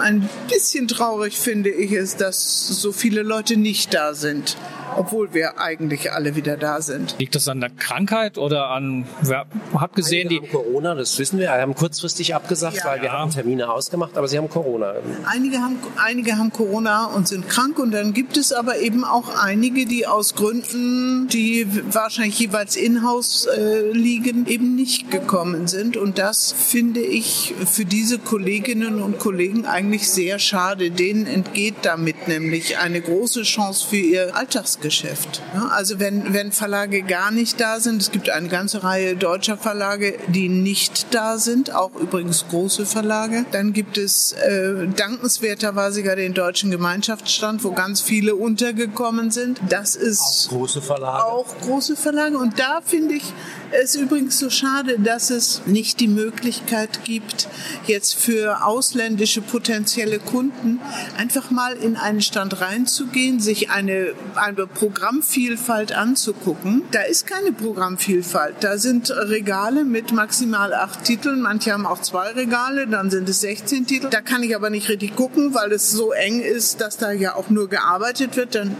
ein 0.00 0.28
bisschen 0.50 0.88
traurig 0.88 1.38
finde 1.38 1.70
ich 1.70 1.92
es, 1.92 2.16
dass 2.16 2.66
so 2.66 2.90
viele 2.90 3.22
Leute 3.22 3.56
nicht 3.56 3.94
da 3.94 4.14
sind 4.14 4.56
obwohl 4.96 5.34
wir 5.34 5.58
eigentlich 5.58 6.12
alle 6.12 6.36
wieder 6.36 6.56
da 6.56 6.80
sind. 6.80 7.16
Liegt 7.18 7.34
das 7.34 7.48
an 7.48 7.60
der 7.60 7.70
Krankheit 7.70 8.38
oder 8.38 8.68
an, 8.70 9.06
wer 9.22 9.46
hat 9.78 9.94
gesehen, 9.94 10.28
Einige 10.28 10.46
die... 10.46 10.52
Haben 10.52 10.64
Corona, 10.64 10.94
das 10.94 11.18
wissen 11.18 11.38
wir, 11.38 11.46
wir 11.48 11.60
haben 11.60 11.74
kurzfristig 11.74 12.34
abgesagt, 12.34 12.76
ja, 12.76 12.84
weil 12.84 13.00
wir 13.00 13.08
ja. 13.08 13.12
haben 13.12 13.30
Termine 13.30 13.70
ausgemacht, 13.70 14.16
aber 14.16 14.28
sie 14.28 14.38
haben 14.38 14.48
Corona. 14.48 14.94
Einige 15.26 15.58
haben, 15.58 15.78
einige 15.96 16.36
haben 16.36 16.52
Corona 16.52 17.06
und 17.06 17.28
sind 17.28 17.48
krank 17.48 17.78
und 17.78 17.92
dann 17.92 18.12
gibt 18.12 18.36
es 18.36 18.52
aber 18.52 18.78
eben 18.78 19.04
auch 19.04 19.34
einige, 19.36 19.86
die 19.86 20.06
aus 20.06 20.34
Gründen, 20.34 21.28
die 21.28 21.66
wahrscheinlich 21.92 22.38
jeweils 22.38 22.76
in-house 22.76 23.46
äh, 23.46 23.90
liegen, 23.92 24.46
eben 24.46 24.74
nicht 24.74 25.10
gekommen 25.10 25.66
sind 25.66 25.96
und 25.96 26.18
das 26.18 26.52
finde 26.52 27.00
ich 27.00 27.54
für 27.66 27.84
diese 27.84 28.18
Kolleginnen 28.18 29.02
und 29.02 29.18
Kollegen 29.18 29.66
eigentlich 29.66 30.10
sehr 30.10 30.38
schade. 30.38 30.90
Denen 30.90 31.26
entgeht 31.26 31.76
damit 31.82 32.28
nämlich 32.28 32.78
eine 32.78 33.00
große 33.00 33.42
Chance 33.42 33.86
für 33.88 33.96
ihr 33.96 34.36
Alltags 34.36 34.78
Geschäft. 34.82 35.40
Also 35.70 35.98
wenn, 35.98 36.34
wenn 36.34 36.52
Verlage 36.52 37.02
gar 37.02 37.30
nicht 37.30 37.60
da 37.60 37.80
sind, 37.80 38.02
es 38.02 38.10
gibt 38.10 38.28
eine 38.28 38.48
ganze 38.48 38.82
Reihe 38.82 39.16
deutscher 39.16 39.56
Verlage, 39.56 40.18
die 40.28 40.48
nicht 40.48 41.14
da 41.14 41.38
sind, 41.38 41.74
auch 41.74 41.94
übrigens 41.94 42.44
große 42.48 42.84
Verlage. 42.84 43.46
Dann 43.52 43.72
gibt 43.72 43.96
es 43.96 44.32
äh, 44.32 44.86
dankenswerterweise 44.88 46.02
gar 46.02 46.16
den 46.16 46.34
deutschen 46.34 46.70
Gemeinschaftsstand, 46.70 47.64
wo 47.64 47.72
ganz 47.72 48.00
viele 48.00 48.34
untergekommen 48.34 49.30
sind. 49.30 49.60
Das 49.68 49.96
ist 49.96 50.20
auch 50.20 50.50
große 50.50 50.82
Verlage. 50.82 51.24
Auch 51.24 51.58
große 51.60 51.96
Verlage. 51.96 52.36
Und 52.36 52.58
da 52.58 52.80
finde 52.84 53.14
ich 53.14 53.32
es 53.70 53.94
übrigens 53.94 54.38
so 54.38 54.50
schade, 54.50 54.98
dass 54.98 55.30
es 55.30 55.62
nicht 55.66 56.00
die 56.00 56.08
Möglichkeit 56.08 57.04
gibt, 57.04 57.48
jetzt 57.86 58.14
für 58.14 58.66
ausländische 58.66 59.40
potenzielle 59.40 60.18
Kunden 60.18 60.80
einfach 61.16 61.50
mal 61.50 61.72
in 61.74 61.96
einen 61.96 62.20
Stand 62.20 62.60
reinzugehen, 62.60 63.40
sich 63.40 63.70
eine, 63.70 64.12
eine 64.34 64.66
Programmvielfalt 64.74 65.92
anzugucken. 65.92 66.82
Da 66.92 67.02
ist 67.02 67.26
keine 67.26 67.52
Programmvielfalt. 67.52 68.56
Da 68.60 68.78
sind 68.78 69.10
Regale 69.10 69.84
mit 69.84 70.12
maximal 70.12 70.72
acht 70.72 71.04
Titeln. 71.04 71.40
Manche 71.40 71.72
haben 71.72 71.86
auch 71.86 72.00
zwei 72.00 72.30
Regale, 72.30 72.86
dann 72.86 73.10
sind 73.10 73.28
es 73.28 73.40
16 73.40 73.86
Titel. 73.86 74.08
Da 74.10 74.20
kann 74.20 74.42
ich 74.42 74.56
aber 74.56 74.70
nicht 74.70 74.88
richtig 74.88 75.16
gucken, 75.16 75.54
weil 75.54 75.72
es 75.72 75.90
so 75.90 76.12
eng 76.12 76.40
ist, 76.40 76.80
dass 76.80 76.96
da 76.96 77.12
ja 77.12 77.34
auch 77.34 77.50
nur 77.50 77.68
gearbeitet 77.68 78.36
wird. 78.36 78.54
Dann 78.54 78.76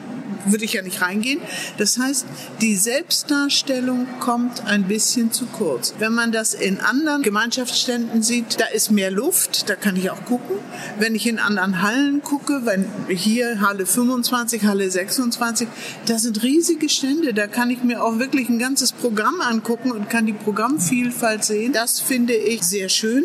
würde 0.46 0.64
ich 0.64 0.72
ja 0.74 0.82
nicht 0.82 1.00
reingehen. 1.00 1.40
Das 1.78 1.98
heißt, 1.98 2.26
die 2.60 2.76
Selbstdarstellung 2.76 4.06
kommt 4.20 4.64
ein 4.66 4.84
bisschen 4.84 5.32
zu 5.32 5.46
kurz. 5.46 5.94
Wenn 5.98 6.12
man 6.12 6.32
das 6.32 6.54
in 6.54 6.80
anderen 6.80 7.22
Gemeinschaftsständen 7.22 8.22
sieht, 8.22 8.60
da 8.60 8.66
ist 8.66 8.90
mehr 8.90 9.10
Luft, 9.10 9.68
da 9.68 9.74
kann 9.74 9.96
ich 9.96 10.10
auch 10.10 10.24
gucken. 10.24 10.56
Wenn 10.98 11.14
ich 11.14 11.26
in 11.26 11.38
anderen 11.38 11.82
Hallen 11.82 12.22
gucke, 12.22 12.62
wenn 12.64 12.86
hier 13.08 13.60
Halle 13.60 13.86
25, 13.86 14.64
Halle 14.64 14.90
26, 14.90 15.68
da 16.06 16.18
sind 16.18 16.42
riesige 16.42 16.88
Stände, 16.88 17.34
da 17.34 17.46
kann 17.46 17.70
ich 17.70 17.82
mir 17.82 18.02
auch 18.02 18.18
wirklich 18.18 18.48
ein 18.48 18.58
ganzes 18.58 18.92
Programm 18.92 19.40
angucken 19.40 19.92
und 19.92 20.10
kann 20.10 20.26
die 20.26 20.32
Programmvielfalt 20.32 21.44
sehen. 21.44 21.72
Das 21.72 22.00
finde 22.00 22.34
ich 22.34 22.62
sehr 22.62 22.88
schön. 22.88 23.24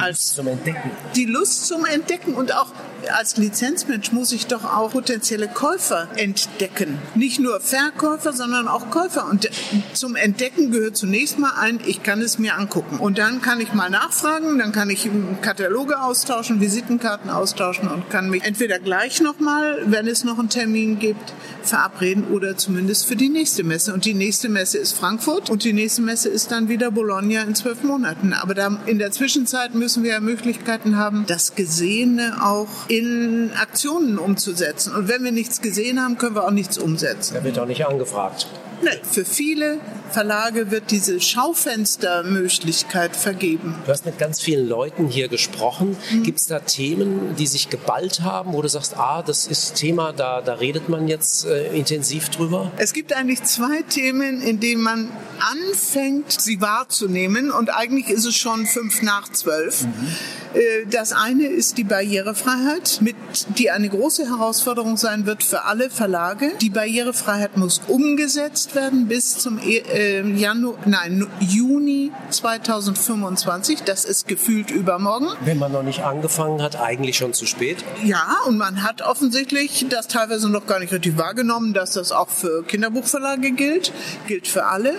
Als 0.00 0.34
zum 0.34 0.48
Entdecken. 0.48 0.90
Die 1.14 1.24
Lust 1.24 1.66
zum 1.66 1.84
Entdecken 1.84 2.34
und 2.34 2.54
auch 2.54 2.72
als 3.12 3.36
Lizenzmensch 3.36 4.12
muss 4.12 4.32
ich 4.32 4.46
doch 4.46 4.64
auch 4.64 4.90
potenzielle 4.90 5.48
Käufer 5.48 6.08
entdecken. 6.16 6.98
Nicht 7.14 7.38
nur 7.38 7.60
Verkäufer, 7.60 8.32
sondern 8.32 8.68
auch 8.68 8.90
Käufer. 8.90 9.28
Und 9.28 9.48
zum 9.92 10.16
Entdecken 10.16 10.70
gehört 10.70 10.96
zunächst 10.96 11.38
mal 11.38 11.52
ein, 11.58 11.80
ich 11.86 12.02
kann 12.02 12.20
es 12.20 12.38
mir 12.38 12.56
angucken. 12.56 12.98
Und 12.98 13.18
dann 13.18 13.42
kann 13.42 13.60
ich 13.60 13.72
mal 13.74 13.90
nachfragen, 13.90 14.58
dann 14.58 14.72
kann 14.72 14.90
ich 14.90 15.08
Kataloge 15.42 16.00
austauschen, 16.00 16.60
Visitenkarten 16.60 17.30
austauschen 17.30 17.88
und 17.88 18.10
kann 18.10 18.30
mich 18.30 18.42
entweder 18.44 18.78
gleich 18.78 19.20
nochmal, 19.20 19.82
wenn 19.86 20.08
es 20.08 20.24
noch 20.24 20.38
einen 20.38 20.48
Termin 20.48 20.98
gibt, 20.98 21.32
verabreden 21.62 22.24
oder 22.28 22.56
zumindest 22.56 23.06
für 23.06 23.16
die 23.16 23.28
nächste 23.28 23.62
Messe. 23.62 23.94
Und 23.94 24.04
die 24.04 24.14
nächste 24.14 24.48
Messe 24.48 24.78
ist 24.78 24.96
Frankfurt 24.96 25.50
und 25.50 25.64
die 25.64 25.72
nächste 25.72 26.02
Messe 26.02 26.28
ist 26.28 26.50
dann 26.50 26.68
wieder 26.68 26.90
Bologna 26.90 27.42
in 27.42 27.54
zwölf 27.54 27.82
Monaten. 27.82 28.32
Aber 28.32 28.56
in 28.86 28.98
der 28.98 29.12
Zwischenzeit 29.12 29.74
müssen 29.78 30.02
wir 30.02 30.12
ja 30.12 30.20
Möglichkeiten 30.20 30.96
haben, 30.96 31.24
das 31.26 31.54
Gesehene 31.54 32.38
auch 32.42 32.88
in 32.88 33.50
Aktionen 33.60 34.18
umzusetzen. 34.18 34.94
Und 34.94 35.08
wenn 35.08 35.24
wir 35.24 35.32
nichts 35.32 35.60
gesehen 35.60 36.02
haben, 36.02 36.18
können 36.18 36.34
wir 36.34 36.44
auch 36.44 36.50
nichts 36.50 36.78
umsetzen. 36.78 37.34
Da 37.34 37.44
wird 37.44 37.58
auch 37.58 37.66
nicht 37.66 37.86
angefragt. 37.86 38.48
Nee, 38.82 38.90
für 39.10 39.24
viele 39.24 39.78
Verlage 40.10 40.70
wird 40.70 40.90
diese 40.90 41.20
Schaufenstermöglichkeit 41.20 43.16
vergeben. 43.16 43.74
Du 43.84 43.90
hast 43.90 44.04
mit 44.04 44.18
ganz 44.18 44.40
vielen 44.40 44.68
Leuten 44.68 45.08
hier 45.08 45.28
gesprochen. 45.28 45.96
Mhm. 46.10 46.22
Gibt 46.22 46.38
es 46.38 46.46
da 46.46 46.60
Themen, 46.60 47.34
die 47.36 47.46
sich 47.46 47.70
geballt 47.70 48.20
haben, 48.20 48.52
wo 48.52 48.62
du 48.62 48.68
sagst, 48.68 48.96
ah, 48.96 49.22
das 49.22 49.46
ist 49.46 49.76
Thema, 49.76 50.12
da, 50.12 50.42
da 50.42 50.54
redet 50.54 50.88
man 50.88 51.08
jetzt 51.08 51.46
äh, 51.46 51.74
intensiv 51.76 52.28
drüber? 52.28 52.70
Es 52.76 52.92
gibt 52.92 53.12
eigentlich 53.14 53.42
zwei 53.44 53.82
Themen, 53.82 54.42
in 54.42 54.60
denen 54.60 54.82
man 54.82 55.10
anfängt, 55.40 56.32
sie 56.32 56.60
wahrzunehmen 56.60 57.50
und 57.50 57.70
eigentlich 57.70 58.08
ist 58.08 58.26
es 58.26 58.36
schon 58.36 58.66
fünf 58.66 59.02
nach 59.02 59.30
zwölf. 59.32 59.65
Mhm. 59.66 60.56
Äh, 60.56 60.86
das 60.90 61.12
eine 61.12 61.46
ist 61.46 61.78
die 61.78 61.84
Barrierefreiheit, 61.84 62.98
mit, 63.00 63.16
die 63.58 63.70
eine 63.70 63.88
große 63.88 64.28
Herausforderung 64.28 64.96
sein 64.96 65.26
wird 65.26 65.42
für 65.42 65.64
alle 65.64 65.90
Verlage. 65.90 66.52
Die 66.60 66.70
Barrierefreiheit 66.70 67.56
muss 67.56 67.82
umgesetzt 67.88 68.74
werden 68.74 69.06
bis 69.06 69.38
zum 69.38 69.58
äh, 69.58 70.22
Januar, 70.36 70.78
nein, 70.86 71.26
Juni 71.40 72.12
2025. 72.30 73.82
Das 73.82 74.04
ist 74.04 74.28
gefühlt 74.28 74.70
übermorgen. 74.70 75.28
Wenn 75.44 75.58
man 75.58 75.72
noch 75.72 75.82
nicht 75.82 76.02
angefangen 76.02 76.62
hat, 76.62 76.80
eigentlich 76.80 77.16
schon 77.16 77.34
zu 77.34 77.46
spät? 77.46 77.84
Ja, 78.04 78.38
und 78.46 78.56
man 78.56 78.82
hat 78.82 79.02
offensichtlich 79.02 79.86
das 79.88 80.08
teilweise 80.08 80.48
noch 80.48 80.66
gar 80.66 80.78
nicht 80.78 80.92
richtig 80.92 81.18
wahrgenommen, 81.18 81.74
dass 81.74 81.92
das 81.92 82.12
auch 82.12 82.28
für 82.28 82.64
Kinderbuchverlage 82.64 83.52
gilt, 83.52 83.92
gilt 84.26 84.48
für 84.48 84.66
alle. 84.66 84.94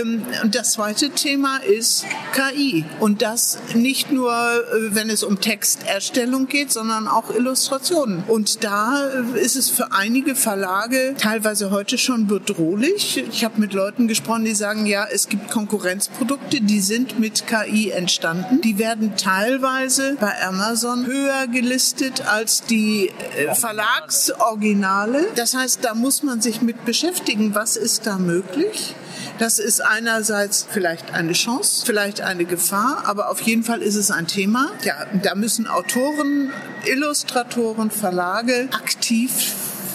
Ähm, 0.00 0.22
und 0.42 0.54
das 0.54 0.72
zweite 0.72 1.10
Thema 1.10 1.58
ist 1.58 2.04
KI. 2.32 2.84
Und 3.00 3.22
das 3.22 3.58
nicht 3.74 3.93
nur 4.10 4.32
äh, 4.32 4.94
wenn 4.94 5.10
es 5.10 5.22
um 5.22 5.40
Texterstellung 5.40 6.46
geht, 6.46 6.72
sondern 6.72 7.08
auch 7.08 7.30
Illustrationen. 7.34 8.24
Und 8.26 8.64
da 8.64 9.04
ist 9.34 9.56
es 9.56 9.70
für 9.70 9.92
einige 9.92 10.34
Verlage 10.34 11.14
teilweise 11.18 11.70
heute 11.70 11.98
schon 11.98 12.26
bedrohlich. 12.26 13.24
Ich 13.30 13.44
habe 13.44 13.60
mit 13.60 13.72
Leuten 13.72 14.08
gesprochen, 14.08 14.44
die 14.44 14.54
sagen, 14.54 14.86
ja, 14.86 15.06
es 15.10 15.28
gibt 15.28 15.50
Konkurrenzprodukte, 15.50 16.60
die 16.60 16.80
sind 16.80 17.18
mit 17.18 17.44
KI 17.46 17.90
entstanden. 17.90 18.60
Die 18.60 18.78
werden 18.78 19.16
teilweise 19.16 20.16
bei 20.20 20.32
Amazon 20.42 21.06
höher 21.06 21.46
gelistet 21.46 22.26
als 22.26 22.62
die 22.62 23.10
äh, 23.36 23.54
Verlagsoriginale. 23.54 25.28
Das 25.36 25.54
heißt, 25.54 25.84
da 25.84 25.94
muss 25.94 26.22
man 26.22 26.40
sich 26.40 26.62
mit 26.62 26.84
beschäftigen, 26.84 27.54
was 27.54 27.76
ist 27.76 28.06
da 28.06 28.18
möglich. 28.18 28.94
Das 29.38 29.58
ist 29.58 29.80
einerseits 29.80 30.64
vielleicht 30.70 31.12
eine 31.12 31.32
Chance, 31.32 31.84
vielleicht 31.84 32.20
eine 32.20 32.44
Gefahr, 32.44 33.02
aber 33.06 33.30
auf 33.30 33.40
jeden 33.40 33.64
Fall 33.64 33.82
ist 33.82 33.96
es 33.96 34.12
ein 34.12 34.28
Thema. 34.28 34.70
Ja, 34.84 35.06
da 35.22 35.34
müssen 35.34 35.66
Autoren, 35.66 36.52
Illustratoren, 36.84 37.90
Verlage 37.90 38.68
aktiv 38.72 39.32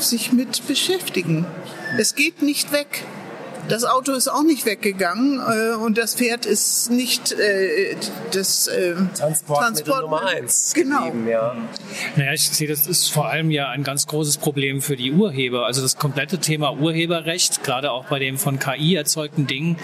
sich 0.01 0.33
mit 0.33 0.67
beschäftigen. 0.67 1.45
Es 1.97 2.15
geht 2.15 2.41
nicht 2.41 2.71
weg. 2.73 3.05
Das 3.69 3.85
Auto 3.85 4.13
ist 4.13 4.27
auch 4.27 4.41
nicht 4.41 4.65
weggegangen 4.65 5.39
äh, 5.39 5.75
und 5.75 5.99
das 5.99 6.15
Pferd 6.15 6.47
ist 6.47 6.89
nicht 6.89 7.33
äh, 7.33 7.95
das 8.31 8.65
äh, 8.67 8.95
Transportmittel 9.13 9.83
Transport 9.85 10.01
Nummer 10.01 10.25
eins. 10.25 10.73
Genau. 10.73 11.05
Geblieben, 11.05 11.27
ja. 11.27 11.55
Naja, 12.15 12.33
ich 12.33 12.49
sehe, 12.49 12.67
das 12.67 12.87
ist 12.87 13.11
vor 13.11 13.27
allem 13.27 13.51
ja 13.51 13.69
ein 13.69 13.83
ganz 13.83 14.07
großes 14.07 14.37
Problem 14.37 14.81
für 14.81 14.95
die 14.95 15.11
Urheber. 15.11 15.67
Also 15.67 15.83
das 15.83 15.97
komplette 15.97 16.39
Thema 16.39 16.73
Urheberrecht, 16.73 17.63
gerade 17.63 17.91
auch 17.91 18.05
bei 18.05 18.17
dem 18.17 18.39
von 18.39 18.57
KI 18.57 18.95
erzeugten 18.95 19.45
Dingen, 19.45 19.77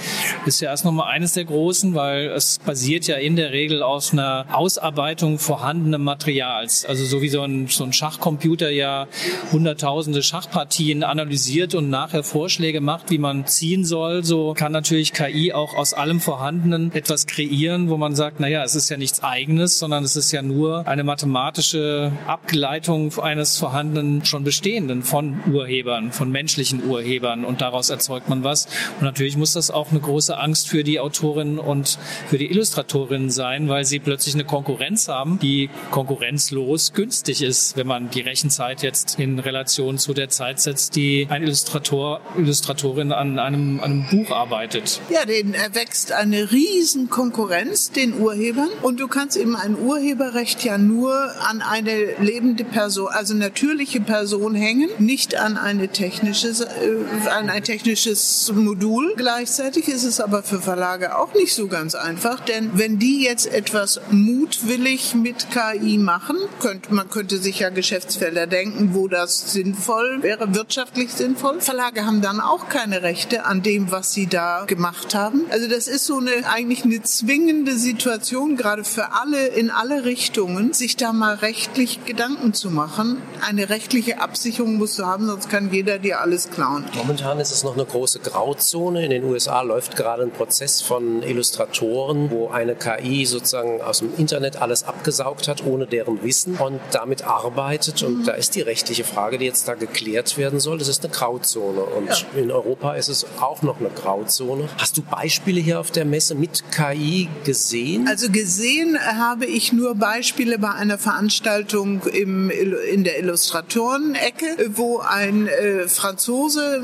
ist 0.47 0.61
ja 0.61 0.71
erst 0.71 0.83
nochmal 0.83 1.11
eines 1.11 1.33
der 1.33 1.45
großen, 1.45 1.93
weil 1.93 2.29
es 2.29 2.57
basiert 2.57 3.05
ja 3.05 3.17
in 3.17 3.35
der 3.35 3.51
Regel 3.51 3.83
aus 3.83 4.13
einer 4.13 4.47
Ausarbeitung 4.51 5.37
vorhandenen 5.37 6.03
Materials. 6.03 6.85
Also 6.85 7.05
so 7.05 7.21
wie 7.21 7.29
so 7.29 7.43
ein, 7.43 7.67
so 7.67 7.83
ein 7.83 7.93
Schachcomputer 7.93 8.71
ja 8.71 9.07
hunderttausende 9.51 10.23
Schachpartien 10.23 11.03
analysiert 11.03 11.75
und 11.75 11.91
nachher 11.91 12.23
Vorschläge 12.23 12.81
macht, 12.81 13.11
wie 13.11 13.19
man 13.19 13.45
ziehen 13.45 13.74
ziehen 13.75 13.83
soll, 13.83 14.23
so 14.23 14.53
kann 14.53 14.71
natürlich 14.71 15.11
KI 15.11 15.51
auch 15.51 15.75
aus 15.75 15.93
allem 15.93 16.21
Vorhandenen 16.21 16.93
etwas 16.93 17.27
kreieren, 17.27 17.89
wo 17.89 17.97
man 17.97 18.15
sagt, 18.15 18.39
naja, 18.39 18.63
es 18.63 18.73
ist 18.75 18.89
ja 18.89 18.95
nichts 18.95 19.21
Eigenes, 19.21 19.79
sondern 19.79 20.05
es 20.05 20.15
ist 20.15 20.31
ja 20.31 20.41
nur 20.41 20.87
eine 20.87 21.03
mathematische 21.03 22.13
Ableitung 22.25 23.11
eines 23.19 23.57
vorhandenen, 23.57 24.23
schon 24.23 24.45
bestehenden 24.45 25.03
von 25.03 25.41
Urhebern, 25.51 26.13
von 26.13 26.31
menschlichen 26.31 26.87
Urhebern 26.87 27.43
und 27.43 27.59
daraus 27.59 27.89
erzeugt 27.89 28.29
man 28.29 28.45
was. 28.45 28.67
Und 28.99 29.03
natürlich 29.03 29.35
muss 29.35 29.53
das 29.53 29.71
auch 29.71 29.91
eine 29.91 29.99
große 29.99 30.37
Angst 30.37 30.69
für 30.69 30.85
die 30.85 31.01
Autorinnen 31.01 31.59
und 31.59 31.99
für 32.27 32.37
die 32.37 32.49
Illustratorinnen 32.49 33.29
sein, 33.29 33.67
weil 33.67 33.83
sie 33.83 33.99
plötzlich 33.99 34.35
eine 34.35 34.45
Konkurrenz 34.45 35.09
haben, 35.09 35.37
die 35.39 35.69
konkurrenzlos 35.91 36.93
günstig 36.93 37.41
ist, 37.41 37.75
wenn 37.75 37.87
man 37.87 38.09
die 38.09 38.21
Rechenzeit 38.21 38.83
jetzt 38.83 39.19
in 39.19 39.39
Relation 39.39 39.97
zu 39.97 40.13
der 40.13 40.29
Zeit 40.29 40.61
setzt, 40.61 40.95
die 40.95 41.27
ein 41.29 41.43
Illustrator, 41.43 42.21
Illustratorin 42.37 43.11
an 43.11 43.37
einem 43.37 43.64
einem, 43.81 44.05
Buch 44.09 44.31
arbeitet. 44.31 45.01
Ja, 45.09 45.25
den 45.25 45.53
erwächst 45.53 46.11
eine 46.11 46.51
riesen 46.51 47.09
Konkurrenz 47.09 47.91
den 47.91 48.19
Urhebern 48.19 48.69
und 48.81 48.99
du 48.99 49.07
kannst 49.07 49.37
eben 49.37 49.55
ein 49.55 49.77
Urheberrecht 49.77 50.63
ja 50.63 50.77
nur 50.77 51.13
an 51.47 51.61
eine 51.61 52.15
lebende 52.19 52.63
Person, 52.63 53.07
also 53.09 53.33
natürliche 53.33 54.01
Person 54.01 54.53
hängen, 54.53 54.89
nicht 54.99 55.35
an 55.35 55.57
eine 55.57 55.87
technische, 55.87 56.49
äh, 56.49 57.29
an 57.29 57.49
ein 57.49 57.63
technisches 57.63 58.51
Modul. 58.53 59.13
Gleichzeitig 59.17 59.87
ist 59.87 60.03
es 60.03 60.19
aber 60.19 60.43
für 60.43 60.59
Verlage 60.59 61.17
auch 61.17 61.33
nicht 61.33 61.53
so 61.53 61.67
ganz 61.67 61.95
einfach, 61.95 62.39
denn 62.41 62.71
wenn 62.73 62.99
die 62.99 63.23
jetzt 63.23 63.47
etwas 63.47 64.01
mutwillig 64.11 65.15
mit 65.15 65.47
KI 65.51 65.97
machen, 65.97 66.37
könnte, 66.59 66.93
man 66.93 67.09
könnte 67.09 67.37
sich 67.37 67.59
ja 67.59 67.69
Geschäftsfelder 67.69 68.47
denken, 68.47 68.91
wo 68.93 69.07
das 69.07 69.51
sinnvoll 69.51 70.21
wäre, 70.21 70.53
wirtschaftlich 70.53 71.11
sinnvoll. 71.11 71.61
Verlage 71.61 72.05
haben 72.05 72.21
dann 72.21 72.39
auch 72.39 72.69
keine 72.69 73.01
Rechte 73.01 73.45
an 73.45 73.54
dem, 73.61 73.91
was 73.91 74.13
sie 74.13 74.27
da 74.27 74.65
gemacht 74.65 75.15
haben. 75.15 75.45
Also 75.49 75.67
das 75.67 75.87
ist 75.87 76.05
so 76.05 76.17
eine 76.17 76.31
eigentlich 76.47 76.83
eine 76.83 77.01
zwingende 77.01 77.77
Situation, 77.77 78.55
gerade 78.55 78.83
für 78.83 79.13
alle 79.13 79.47
in 79.47 79.69
alle 79.69 80.05
Richtungen, 80.05 80.73
sich 80.73 80.97
da 80.97 81.13
mal 81.13 81.35
rechtlich 81.35 82.05
Gedanken 82.05 82.53
zu 82.53 82.69
machen. 82.69 83.21
Eine 83.41 83.69
rechtliche 83.69 84.19
Absicherung 84.19 84.75
musst 84.75 84.99
du 84.99 85.05
haben, 85.05 85.27
sonst 85.27 85.49
kann 85.49 85.71
jeder 85.71 85.99
dir 85.99 86.21
alles 86.21 86.49
klauen. 86.49 86.85
Momentan 86.95 87.39
ist 87.39 87.51
es 87.51 87.63
noch 87.63 87.73
eine 87.73 87.85
große 87.85 88.19
Grauzone. 88.19 89.03
In 89.03 89.11
den 89.11 89.23
USA 89.23 89.61
läuft 89.61 89.95
gerade 89.95 90.23
ein 90.23 90.31
Prozess 90.31 90.81
von 90.81 91.23
Illustratoren, 91.23 92.31
wo 92.31 92.49
eine 92.49 92.75
KI 92.75 93.25
sozusagen 93.25 93.81
aus 93.81 93.99
dem 93.99 94.13
Internet 94.17 94.61
alles 94.61 94.83
abgesaugt 94.83 95.47
hat, 95.47 95.65
ohne 95.65 95.87
deren 95.87 96.23
Wissen 96.23 96.55
und 96.57 96.79
damit 96.91 97.25
arbeitet. 97.25 98.03
Und 98.03 98.19
mhm. 98.19 98.25
da 98.25 98.33
ist 98.33 98.55
die 98.55 98.61
rechtliche 98.61 99.03
Frage, 99.03 99.37
die 99.37 99.45
jetzt 99.45 99.67
da 99.67 99.75
geklärt 99.75 100.37
werden 100.37 100.59
soll. 100.59 100.77
Das 100.77 100.87
ist 100.87 101.03
eine 101.03 101.13
Grauzone. 101.13 101.81
Und 101.81 102.07
ja. 102.07 102.39
in 102.39 102.51
Europa 102.51 102.93
ist 102.95 103.09
es 103.09 103.25
auch 103.41 103.61
noch 103.61 103.79
eine 103.79 103.89
Grauzone. 103.89 104.69
Hast 104.77 104.97
du 104.97 105.01
Beispiele 105.01 105.59
hier 105.61 105.79
auf 105.79 105.91
der 105.91 106.05
Messe 106.05 106.35
mit 106.35 106.63
KI 106.71 107.29
gesehen? 107.43 108.07
Also 108.07 108.29
gesehen 108.29 108.97
habe 108.99 109.45
ich 109.45 109.73
nur 109.73 109.95
Beispiele 109.95 110.59
bei 110.59 110.71
einer 110.71 110.97
Veranstaltung 110.97 112.01
im, 112.03 112.49
in 112.49 113.03
der 113.03 113.19
Illustratoren-Ecke, 113.19 114.71
wo 114.75 114.99
ein 114.99 115.47
äh, 115.47 115.87
Franzose 115.87 116.81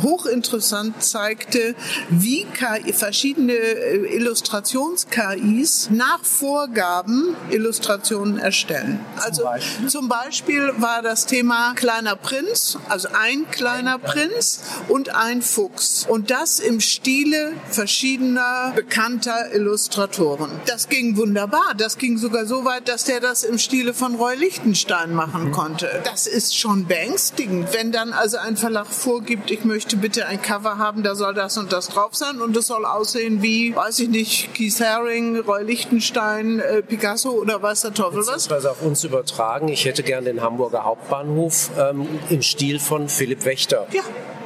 hochinteressant 0.00 1.02
zeigte, 1.02 1.74
wie 2.10 2.44
KI, 2.44 2.92
verschiedene 2.92 3.52
äh, 3.52 4.16
Illustrations-KIs 4.16 5.90
nach 5.90 6.24
Vorgaben 6.24 7.36
Illustrationen 7.50 8.38
erstellen. 8.38 9.00
Also 9.16 9.42
zum 9.42 9.44
Beispiel? 9.44 9.88
zum 9.88 10.08
Beispiel 10.08 10.72
war 10.78 11.02
das 11.02 11.26
Thema 11.26 11.74
kleiner 11.74 12.16
Prinz, 12.16 12.78
also 12.88 13.08
ein 13.12 13.50
kleiner 13.50 13.98
Prinz 13.98 14.60
und 14.88 15.14
ein 15.14 15.42
Fuchs. 15.42 15.91
Books. 15.92 16.06
Und 16.08 16.30
das 16.30 16.60
im 16.60 16.80
Stile 16.80 17.52
verschiedener 17.70 18.72
bekannter 18.74 19.52
Illustratoren. 19.54 20.50
Das 20.66 20.88
ging 20.88 21.16
wunderbar. 21.16 21.74
Das 21.76 21.98
ging 21.98 22.18
sogar 22.18 22.46
so 22.46 22.64
weit, 22.64 22.88
dass 22.88 23.04
der 23.04 23.20
das 23.20 23.42
im 23.42 23.58
Stile 23.58 23.94
von 23.94 24.14
Roy 24.14 24.34
Lichtenstein 24.36 25.14
machen 25.14 25.48
mhm. 25.48 25.52
konnte. 25.52 26.02
Das 26.04 26.26
ist 26.26 26.56
schon 26.56 26.86
beängstigend, 26.86 27.72
wenn 27.72 27.92
dann 27.92 28.12
also 28.12 28.38
ein 28.38 28.56
Verlag 28.56 28.86
vorgibt, 28.86 29.50
ich 29.50 29.64
möchte 29.64 29.96
bitte 29.96 30.26
ein 30.26 30.40
Cover 30.40 30.78
haben, 30.78 31.02
da 31.02 31.14
soll 31.14 31.34
das 31.34 31.56
und 31.58 31.72
das 31.72 31.88
drauf 31.88 32.14
sein 32.14 32.40
und 32.40 32.56
es 32.56 32.66
soll 32.66 32.84
aussehen 32.84 33.42
wie, 33.42 33.74
weiß 33.74 34.00
ich 34.00 34.08
nicht, 34.08 34.54
Keith 34.54 34.80
Haring, 34.80 35.40
Roy 35.40 35.62
Lichtenstein, 35.62 36.60
äh, 36.60 36.82
Picasso 36.82 37.30
oder 37.30 37.62
weiß 37.62 37.82
der 37.82 37.94
Teufel 37.94 38.20
was. 38.20 38.26
Beziehungsweise 38.26 38.70
auf 38.70 38.82
uns 38.82 39.04
übertragen. 39.04 39.68
Ich 39.68 39.84
hätte 39.84 40.02
gern 40.02 40.24
den 40.24 40.40
Hamburger 40.40 40.84
Hauptbahnhof 40.84 41.70
ähm, 41.78 42.06
im 42.30 42.42
Stil 42.42 42.78
von 42.78 43.08
Philipp 43.08 43.44
Wächter. 43.44 43.86
Ja, 43.92 44.02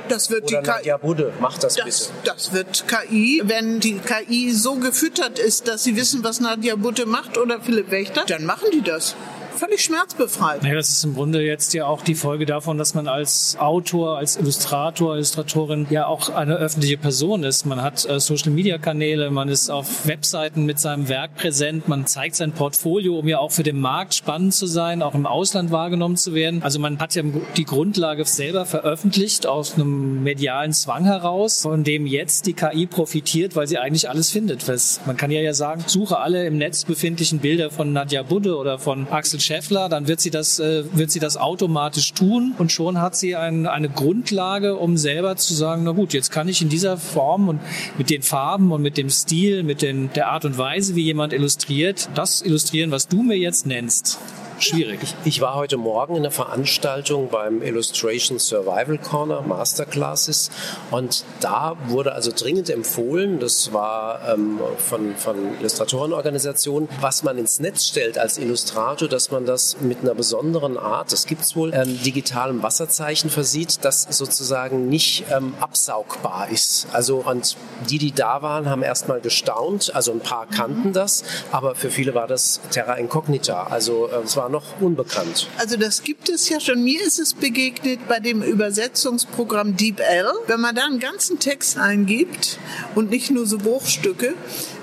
das 0.09 0.31
wird 0.31 0.45
Oder 0.45 0.63
die 0.63 0.69
Nadja 0.69 0.97
Budde, 0.97 1.33
macht 1.41 1.63
das, 1.63 1.75
das, 1.75 1.85
bitte. 1.85 2.21
Das 2.25 2.53
wird 2.53 2.85
KI. 2.89 3.43
Wenn 3.45 3.81
die 3.81 3.99
KI 3.99 4.53
so 4.53 4.77
gefüttert 4.77 5.39
ist, 5.39 5.69
dass 5.69 5.85
sie 5.85 5.97
wissen, 5.97 6.25
was 6.25 6.41
Nadja 6.41 6.77
Budde 6.77 7.07
macht 7.07 7.39
oder 7.39 7.61
Philipp 7.61 7.91
Wächter, 7.91 8.25
dann 8.27 8.45
machen 8.45 8.69
die 8.73 8.83
das 8.83 9.15
völlig 9.57 9.83
schmerzbefreit. 9.83 10.63
Ja, 10.65 10.75
das 10.75 10.91
ist 10.91 11.05
im 11.05 11.15
Grunde 11.15 11.43
jetzt 11.43 11.75
ja 11.75 11.87
auch 11.87 12.03
die 12.03 12.15
Folge 12.15 12.47
davon, 12.47 12.79
dass 12.79 12.95
man 12.95 13.09
als 13.09 13.57
Autor, 13.59 14.19
als 14.19 14.37
Illustrator, 14.37 15.15
Illustratorin 15.15 15.87
ja 15.91 16.07
auch 16.07 16.29
eine 16.29 16.57
öffentliche 16.57 16.99
Person 16.99 17.43
ist. 17.45 17.67
Man 17.67 17.83
hat 17.83 18.05
äh, 18.09 18.21
Social-Media-Kanäle, 18.21 19.31
man 19.31 19.49
ist 19.49 19.71
auf 19.71 20.07
Webseiten 20.07 20.65
mit 20.65 20.79
seinem 20.79 21.09
Werk 21.09 21.35
präsent, 21.35 21.89
man 21.89 22.07
zeigt 22.07 22.37
sein 22.37 22.53
Portfolio, 22.53 23.19
um 23.19 23.29
ja 23.29 23.39
auch 23.39 23.53
für 23.53 23.63
den 23.63 23.81
Markt 23.81 24.15
spannend 24.15 24.55
zu 24.55 24.67
sein, 24.67 25.03
auch 25.03 25.15
im 25.15 25.27
Ausland 25.27 25.71
wahrgenommen 25.71 26.17
zu 26.17 26.35
werden. 26.35 26.63
Also 26.63 26.79
man 26.79 26.99
hat 26.99 27.15
ja 27.15 27.23
die 27.57 27.65
Grundlage 27.65 28.25
selber 28.25 28.67
veröffentlicht 28.67 29.47
aus 29.47 29.75
einem 29.75 30.23
medialen 30.23 30.73
Zwang 30.73 31.05
heraus, 31.05 31.63
von 31.63 31.85
dem 31.85 32.07
jetzt 32.07 32.47
die 32.47 32.53
KI 32.53 32.87
profitiert, 32.87 33.57
weil 33.57 33.67
sie 33.67 33.79
eigentlich 33.79 34.09
alles 34.09 34.31
findet. 34.31 34.67
Man 35.07 35.17
kann 35.17 35.31
ja 35.31 35.41
ja 35.41 35.55
sagen, 35.55 35.85
suche 35.87 36.19
alle 36.19 36.47
im 36.47 36.59
Netz 36.59 36.85
befindlichen 36.85 37.39
Bilder 37.39 37.71
von 37.71 37.93
Nadja 37.93 38.23
Budde 38.23 38.57
oder 38.57 38.79
von 38.79 39.07
Axel 39.09 39.41
Scheffler, 39.47 39.88
dann 39.88 40.09
wird 40.09 40.21
sie 40.21 40.31
das, 40.31 40.59
äh, 40.59 40.85
wird 40.93 41.11
sie 41.11 41.21
das 41.21 41.37
automatisch 41.37 42.12
tun 42.12 42.55
und 42.59 42.73
schon 42.73 43.00
hat 43.00 43.17
sie 43.17 43.37
ein, 43.37 43.67
eine 43.67 43.88
Grundlage, 43.88 44.76
um 44.76 44.97
selber 44.97 45.37
zu 45.37 45.55
sagen, 45.55 45.85
na 45.85 45.93
gut, 45.93 46.12
jetzt 46.12 46.31
kann 46.31 46.49
ich 46.49 46.61
in 46.61 46.69
dieser 46.69 46.97
Form 46.97 47.49
und 47.49 47.61
mit 47.97 48.11
den 48.11 48.23
Farben 48.23 48.73
und 48.73 48.83
mit 48.83 48.97
dem 48.97 49.09
Stil, 49.09 49.62
mit 49.62 49.83
den, 49.83 50.12
der 50.15 50.29
Art 50.29 50.45
und 50.45 50.59
Weise, 50.59 50.95
wie 50.97 51.03
jemand 51.03 51.33
illustriert, 51.33 52.09
das 52.15 52.43
illustrieren, 52.43 52.91
was 52.91 53.09
du 53.09 53.23
mir 53.23 53.38
jetzt 53.38 53.67
nennst 53.67 54.19
schwierig. 54.59 55.01
Ich, 55.03 55.15
ich, 55.25 55.41
war 55.41 55.55
heute 55.55 55.77
Morgen 55.77 56.15
in 56.15 56.23
einer 56.23 56.31
Veranstaltung 56.31 57.29
beim 57.29 57.63
Illustration 57.63 58.39
Survival 58.39 58.99
Corner 58.99 59.43
Masterclasses 59.43 60.51
und 60.91 61.25
da 61.41 61.77
wurde 61.89 62.13
also 62.13 62.33
dringend 62.35 62.71
empfohlen, 62.71 63.39
das 63.39 63.73
war 63.73 64.21
ähm, 64.33 64.59
von, 64.79 65.17
von 65.17 65.37
Illustratorenorganisationen, 65.59 66.89
was 67.01 67.23
man 67.23 67.39
ins 67.39 67.61
Netz 67.61 67.87
stellt 67.87 68.19
als 68.19 68.39
Illustrator, 68.39 69.09
dass 69.09 69.31
man 69.31 69.47
das 69.47 69.81
mit 69.81 70.01
einer 70.01 70.15
besonderen 70.15 70.79
Art, 70.79 71.13
das 71.13 71.27
gibt 71.27 71.43
es 71.43 71.57
wohl, 71.57 71.73
ähm, 71.75 72.01
digitalem 72.03 72.63
Wasserzeichen 72.63 73.31
versieht, 73.31 73.85
das 73.85 74.07
sozusagen 74.11 74.89
nicht 74.89 75.25
ähm, 75.31 75.55
absaugbar 75.61 76.49
ist. 76.51 76.87
Also 76.93 77.19
und 77.19 77.57
die, 77.91 77.99
die 77.99 78.13
da 78.13 78.43
waren, 78.43 78.69
haben 78.69 78.83
erstmal 78.83 79.21
gestaunt, 79.21 79.95
also 79.95 80.13
ein 80.13 80.21
paar 80.21 80.47
kannten 80.47 80.93
das, 80.93 81.25
aber 81.53 81.75
für 81.75 81.91
viele 81.91 82.15
war 82.15 82.27
das 82.27 82.61
Terra 82.71 82.95
Incognita. 82.95 83.65
Also 83.65 84.09
äh, 84.09 84.23
es 84.25 84.37
war 84.37 84.46
war 84.47 84.50
noch 84.53 84.81
unbekannt. 84.81 85.49
Also 85.59 85.76
das 85.76 86.05
gibt 86.05 86.29
es 86.29 86.49
ja 86.49 86.61
schon. 86.61 86.85
Mir 86.85 87.03
ist 87.03 87.19
es 87.19 87.35
begegnet 87.35 88.07
bei 88.07 88.21
dem 88.21 88.43
Übersetzungsprogramm 88.43 89.76
DeepL. 89.76 90.31
Wenn 90.47 90.61
man 90.61 90.76
da 90.76 90.85
einen 90.85 91.00
ganzen 91.00 91.41
Text 91.41 91.79
eingibt 91.79 92.61
und 92.95 93.11
nicht 93.11 93.33
nur 93.33 93.47
so 93.47 93.59
Bruchstücke, 93.59 94.35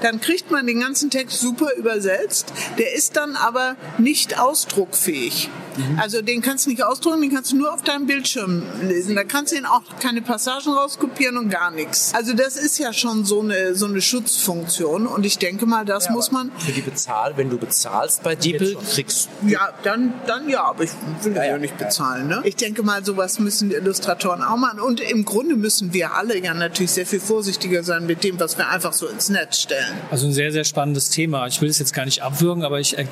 dann 0.03 0.19
kriegt 0.19 0.51
man 0.51 0.67
den 0.67 0.81
ganzen 0.81 1.09
Text 1.09 1.39
super 1.39 1.73
übersetzt. 1.77 2.53
Der 2.77 2.93
ist 2.93 3.15
dann 3.15 3.35
aber 3.35 3.75
nicht 3.97 4.39
ausdruckfähig. 4.39 5.49
Mhm. 5.77 5.99
Also 5.99 6.21
den 6.21 6.41
kannst 6.41 6.65
du 6.65 6.69
nicht 6.69 6.83
ausdrucken, 6.83 7.21
den 7.21 7.33
kannst 7.33 7.51
du 7.51 7.55
nur 7.55 7.73
auf 7.73 7.81
deinem 7.81 8.05
Bildschirm 8.05 8.63
lesen. 8.81 9.15
Da 9.15 9.23
kannst 9.23 9.53
du 9.53 9.57
ihn 9.57 9.65
auch 9.65 9.81
keine 9.99 10.21
Passagen 10.21 10.73
rauskopieren 10.73 11.37
und 11.37 11.49
gar 11.49 11.71
nichts. 11.71 12.13
Also 12.13 12.33
das 12.33 12.57
ist 12.57 12.77
ja 12.77 12.93
schon 12.93 13.25
so 13.25 13.41
eine, 13.41 13.75
so 13.75 13.85
eine 13.85 14.01
Schutzfunktion 14.01 15.07
und 15.07 15.25
ich 15.25 15.37
denke 15.37 15.65
mal, 15.65 15.85
das 15.85 16.05
ja, 16.05 16.11
muss 16.11 16.31
man... 16.31 16.51
Für 16.57 16.73
die 16.73 16.81
Bezahl, 16.81 17.37
wenn 17.37 17.49
du 17.49 17.57
bezahlst 17.57 18.23
bei 18.23 18.35
DeepL, 18.35 18.77
kriegst 18.93 19.29
du 19.41 19.47
ja, 19.47 19.69
dann, 19.83 20.13
dann 20.27 20.49
ja, 20.49 20.63
aber 20.63 20.83
ich 20.83 20.91
will 21.21 21.35
ja, 21.35 21.45
ja 21.45 21.57
nicht 21.57 21.77
bezahlen. 21.77 22.27
Ne? 22.27 22.41
Ich 22.43 22.55
denke 22.57 22.83
mal, 22.83 23.03
sowas 23.05 23.39
müssen 23.39 23.69
die 23.69 23.75
Illustratoren 23.75 24.43
auch 24.43 24.57
machen. 24.57 24.79
Und 24.79 24.99
im 24.99 25.25
Grunde 25.25 25.55
müssen 25.55 25.93
wir 25.93 26.13
alle 26.15 26.37
ja 26.37 26.53
natürlich 26.53 26.91
sehr 26.91 27.05
viel 27.05 27.21
vorsichtiger 27.21 27.83
sein 27.83 28.05
mit 28.05 28.23
dem, 28.23 28.39
was 28.39 28.57
wir 28.57 28.67
einfach 28.67 28.93
so 28.93 29.07
ins 29.07 29.29
Netz 29.29 29.59
stellen. 29.59 29.92
Also 30.11 30.27
ein 30.27 30.33
sehr, 30.33 30.51
sehr 30.51 30.63
spannendes 30.63 31.09
Thema. 31.09 31.47
Ich 31.47 31.61
will 31.61 31.69
es 31.69 31.79
jetzt 31.79 31.93
gar 31.93 32.05
nicht 32.05 32.21
abwürgen, 32.21 32.63
aber 32.63 32.79
ich 32.79 32.97
äh, 32.97 33.05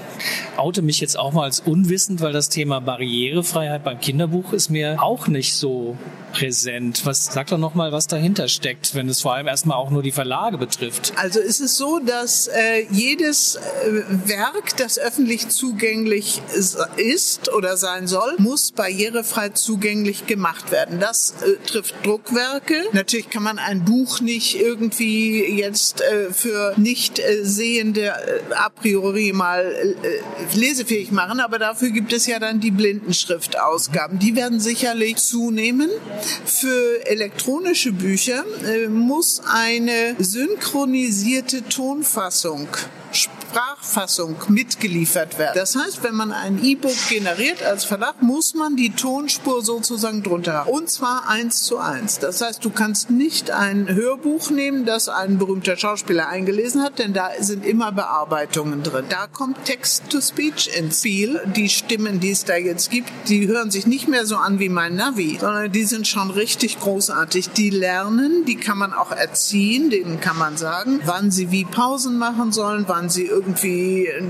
oute 0.57 0.81
mich 0.81 1.00
jetzt 1.00 1.17
auch 1.17 1.33
mal 1.33 1.43
als 1.43 1.59
unwissend, 1.59 2.21
weil 2.21 2.33
das 2.33 2.50
Thema 2.50 2.79
Barrierefreiheit 2.79 3.83
beim 3.83 4.00
Kinderbuch 4.00 4.53
ist 4.53 4.69
mir 4.69 5.01
auch 5.01 5.27
nicht 5.27 5.55
so 5.55 5.97
präsent. 6.31 7.05
Was 7.05 7.25
sag 7.25 7.47
doch 7.47 7.57
noch 7.57 7.75
mal, 7.75 7.91
was 7.91 8.07
dahinter 8.07 8.47
steckt, 8.47 8.95
wenn 8.95 9.09
es 9.09 9.21
vor 9.21 9.33
allem 9.33 9.47
erstmal 9.47 9.77
auch 9.77 9.89
nur 9.89 10.03
die 10.03 10.11
Verlage 10.11 10.57
betrifft? 10.57 11.13
Also 11.15 11.39
ist 11.39 11.59
es 11.59 11.77
so, 11.77 12.00
dass 12.00 12.47
äh, 12.47 12.85
jedes 12.91 13.55
äh, 13.55 13.59
Werk, 14.27 14.77
das 14.77 14.97
öffentlich 14.97 15.50
zugänglich 15.50 16.41
ist 16.97 17.53
oder 17.53 17.77
sein 17.77 18.07
soll, 18.07 18.35
muss 18.38 18.71
barrierefrei 18.71 19.50
zugänglich 19.50 20.27
gemacht 20.27 20.71
werden. 20.71 21.00
Das 21.00 21.35
äh, 21.41 21.65
trifft 21.65 21.95
Druckwerke. 22.05 22.75
Natürlich 22.93 23.29
kann 23.29 23.43
man 23.43 23.59
ein 23.59 23.85
Buch 23.85 24.21
nicht 24.21 24.59
irgendwie 24.59 25.59
jetzt 25.59 26.01
äh, 26.01 26.31
für 26.74 26.80
nicht 26.80 27.20
äh, 27.20 27.44
sehende 27.44 28.08
äh, 28.08 28.54
a 28.56 28.70
priori 28.70 29.34
mal 29.34 29.96
lesefähig 30.54 31.12
machen, 31.12 31.40
aber 31.40 31.60
dafür 31.60 31.90
gibt 31.90 32.13
es 32.13 32.28
ja 32.28 32.40
dann 32.40 32.60
die 32.60 32.72
Blindenschriftausgaben. 32.72 34.20
Die 34.20 34.36
werden 34.36 34.60
sicherlich 34.60 35.18
zunehmen. 35.18 35.90
Für 36.46 37.06
elektronische 37.06 37.92
Bücher 37.92 38.44
äh, 38.66 38.88
muss 38.88 39.42
eine 39.46 40.16
synchronisierte 40.20 41.64
Tonfassung 41.64 42.68
Sprachfassung 43.13 44.35
mitgeliefert 44.47 45.37
werden. 45.37 45.53
Das 45.55 45.75
heißt, 45.75 46.03
wenn 46.03 46.15
man 46.15 46.31
ein 46.31 46.63
E-Book 46.63 46.95
generiert 47.09 47.63
als 47.63 47.85
Verlag, 47.85 48.21
muss 48.21 48.53
man 48.53 48.75
die 48.75 48.91
Tonspur 48.91 49.61
sozusagen 49.61 50.24
drunter 50.24 50.53
haben. 50.53 50.69
Und 50.69 50.89
zwar 50.89 51.29
eins 51.29 51.63
zu 51.63 51.77
eins. 51.77 52.19
Das 52.19 52.41
heißt, 52.41 52.63
du 52.65 52.69
kannst 52.69 53.09
nicht 53.09 53.51
ein 53.51 53.87
Hörbuch 53.87 54.50
nehmen, 54.50 54.85
das 54.85 55.09
ein 55.09 55.37
berühmter 55.37 55.77
Schauspieler 55.77 56.27
eingelesen 56.27 56.81
hat, 56.81 57.00
denn 57.00 57.13
da 57.13 57.29
sind 57.39 57.65
immer 57.65 57.91
Bearbeitungen 57.91 58.83
drin. 58.83 59.05
Da 59.09 59.27
kommt 59.27 59.65
Text-to-Speech 59.65 60.77
ins 60.77 61.00
Spiel. 61.00 61.41
Die 61.55 61.69
Stimmen, 61.69 62.19
die 62.19 62.31
es 62.31 62.45
da 62.45 62.55
jetzt 62.55 62.89
gibt, 62.89 63.11
die 63.27 63.47
hören 63.47 63.71
sich 63.71 63.85
nicht 63.85 64.07
mehr 64.07 64.25
so 64.25 64.37
an 64.37 64.59
wie 64.59 64.69
mein 64.69 64.95
Navi, 64.95 65.37
sondern 65.39 65.71
die 65.71 65.83
sind 65.83 66.07
schon 66.07 66.31
richtig 66.31 66.79
großartig. 66.79 67.50
Die 67.50 67.69
lernen, 67.69 68.45
die 68.45 68.55
kann 68.55 68.77
man 68.77 68.93
auch 68.93 69.11
erziehen, 69.11 69.89
denen 69.89 70.19
kann 70.21 70.37
man 70.37 70.57
sagen, 70.57 71.01
wann 71.05 71.31
sie 71.31 71.51
wie 71.51 71.65
Pausen 71.65 72.17
machen 72.17 72.51
sollen, 72.51 72.85
wann 72.87 73.00
sie 73.09 73.25
irgendwie 73.25 74.07
äh, 74.07 74.24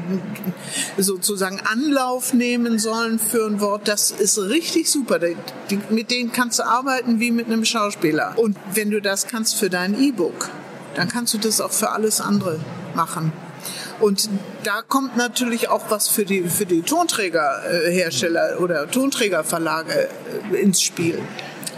sozusagen 0.98 1.60
Anlauf 1.62 2.34
nehmen 2.34 2.80
sollen 2.80 3.20
für 3.20 3.46
ein 3.46 3.60
Wort, 3.60 3.88
das 3.88 4.12
ist 4.12 4.38
richtig 4.38 4.90
super. 4.90 5.20
Die, 5.20 5.80
mit 5.90 6.12
denen 6.12 6.32
kannst 6.32 6.60
du 6.60 6.64
arbeiten 6.64 7.20
wie 7.20 7.32
mit 7.32 7.48
einem 7.48 7.66
Schauspieler. 7.66 8.34
Und 8.38 8.58
wenn 8.74 8.92
du 8.92 9.02
das 9.02 9.28
kannst 9.28 9.56
für 9.56 9.70
dein 9.70 10.00
E-Book, 10.00 10.50
dann 10.96 11.08
kannst 11.08 11.34
du 11.34 11.38
das 11.38 11.62
auch 11.62 11.72
für 11.72 11.92
alles 11.92 12.22
andere 12.22 12.60
machen. 12.96 13.32
Und 14.00 14.30
da 14.64 14.82
kommt 14.82 15.16
natürlich 15.16 15.70
auch 15.70 15.90
was 15.90 16.08
für 16.08 16.26
die, 16.26 16.44
für 16.44 16.66
die 16.66 16.82
Tonträgerhersteller 16.82 18.60
oder 18.60 18.90
Tonträgerverlage 18.90 20.10
äh, 20.52 20.56
ins 20.58 20.82
Spiel. 20.82 21.20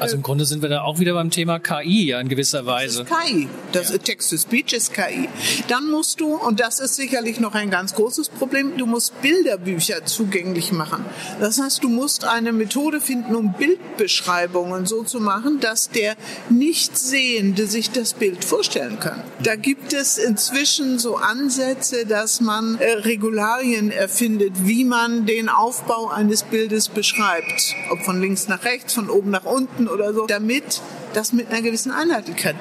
Also 0.03 0.17
im 0.17 0.23
Grunde 0.23 0.45
sind 0.45 0.61
wir 0.61 0.69
da 0.69 0.81
auch 0.81 0.99
wieder 0.99 1.13
beim 1.13 1.29
Thema 1.29 1.59
KI 1.59 2.07
ja 2.07 2.19
in 2.19 2.27
gewisser 2.27 2.65
Weise. 2.65 3.05
Das 3.05 3.09
ist 3.09 3.27
KI. 3.27 3.47
Das 3.71 3.91
ja. 3.91 3.97
Text-to-Speech 3.97 4.73
ist 4.73 4.93
KI. 4.93 5.29
Dann 5.67 5.89
musst 5.89 6.19
du, 6.19 6.35
und 6.35 6.59
das 6.59 6.79
ist 6.79 6.95
sicherlich 6.95 7.39
noch 7.39 7.55
ein 7.55 7.69
ganz 7.69 7.95
großes 7.95 8.29
Problem, 8.29 8.77
du 8.77 8.85
musst 8.85 9.21
Bilderbücher 9.21 10.05
zugänglich 10.05 10.71
machen. 10.71 11.05
Das 11.39 11.59
heißt, 11.59 11.83
du 11.83 11.89
musst 11.89 12.25
eine 12.25 12.51
Methode 12.51 12.99
finden, 13.01 13.35
um 13.35 13.53
Bildbeschreibungen 13.53 14.85
so 14.85 15.03
zu 15.03 15.19
machen, 15.19 15.59
dass 15.59 15.89
der 15.89 16.15
Nichtsehende 16.49 17.67
sich 17.67 17.91
das 17.91 18.13
Bild 18.13 18.43
vorstellen 18.43 18.99
kann. 18.99 19.23
Da 19.41 19.55
gibt 19.55 19.93
es 19.93 20.17
inzwischen 20.17 20.99
so 20.99 21.15
Ansätze, 21.15 22.05
dass 22.05 22.41
man 22.41 22.77
äh, 22.79 22.91
Regularien 22.91 23.91
erfindet, 23.91 24.53
wie 24.65 24.83
man 24.83 25.25
den 25.25 25.49
Aufbau 25.49 26.09
eines 26.09 26.43
Bildes 26.43 26.89
beschreibt. 26.89 27.75
Ob 27.89 28.01
von 28.01 28.19
links 28.21 28.47
nach 28.47 28.65
rechts, 28.65 28.93
von 28.93 29.09
oben 29.09 29.31
nach 29.31 29.45
unten 29.45 29.87
oder 29.93 30.13
so, 30.13 30.25
damit 30.25 30.82
das 31.13 31.34
mit 31.34 31.49
einer 31.49 31.62
gewissen 31.62 31.91
Einheitlichkeit 31.91 32.56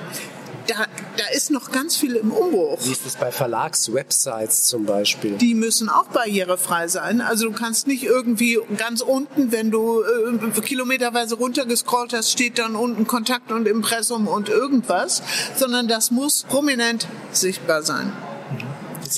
da, 0.67 0.87
da 1.17 1.25
ist 1.35 1.51
noch 1.51 1.71
ganz 1.71 1.97
viel 1.97 2.17
im 2.17 2.31
Umbruch. 2.31 2.79
Wie 2.83 2.93
ist 2.93 3.05
das 3.07 3.17
bei 3.17 3.31
Verlagswebsites 3.31 4.65
zum 4.65 4.85
Beispiel? 4.85 5.33
Die 5.33 5.55
müssen 5.55 5.89
auch 5.89 6.07
barrierefrei 6.07 6.89
sein. 6.89 7.21
Also 7.21 7.47
du 7.47 7.53
kannst 7.53 7.87
nicht 7.87 8.05
irgendwie 8.05 8.59
ganz 8.77 9.01
unten, 9.01 9.53
wenn 9.53 9.71
du 9.71 10.03
äh, 10.03 10.61
kilometerweise 10.61 11.37
runtergescrollt 11.37 12.13
hast, 12.13 12.31
steht 12.31 12.59
dann 12.59 12.77
unten 12.77 13.07
Kontakt 13.07 13.53
und 13.53 13.67
Impressum 13.67 14.29
und 14.29 14.49
irgendwas, 14.49 15.23
sondern 15.57 15.89
das 15.89 16.11
muss 16.11 16.45
prominent 16.45 17.07
sichtbar 17.33 17.83
sein 17.83 18.13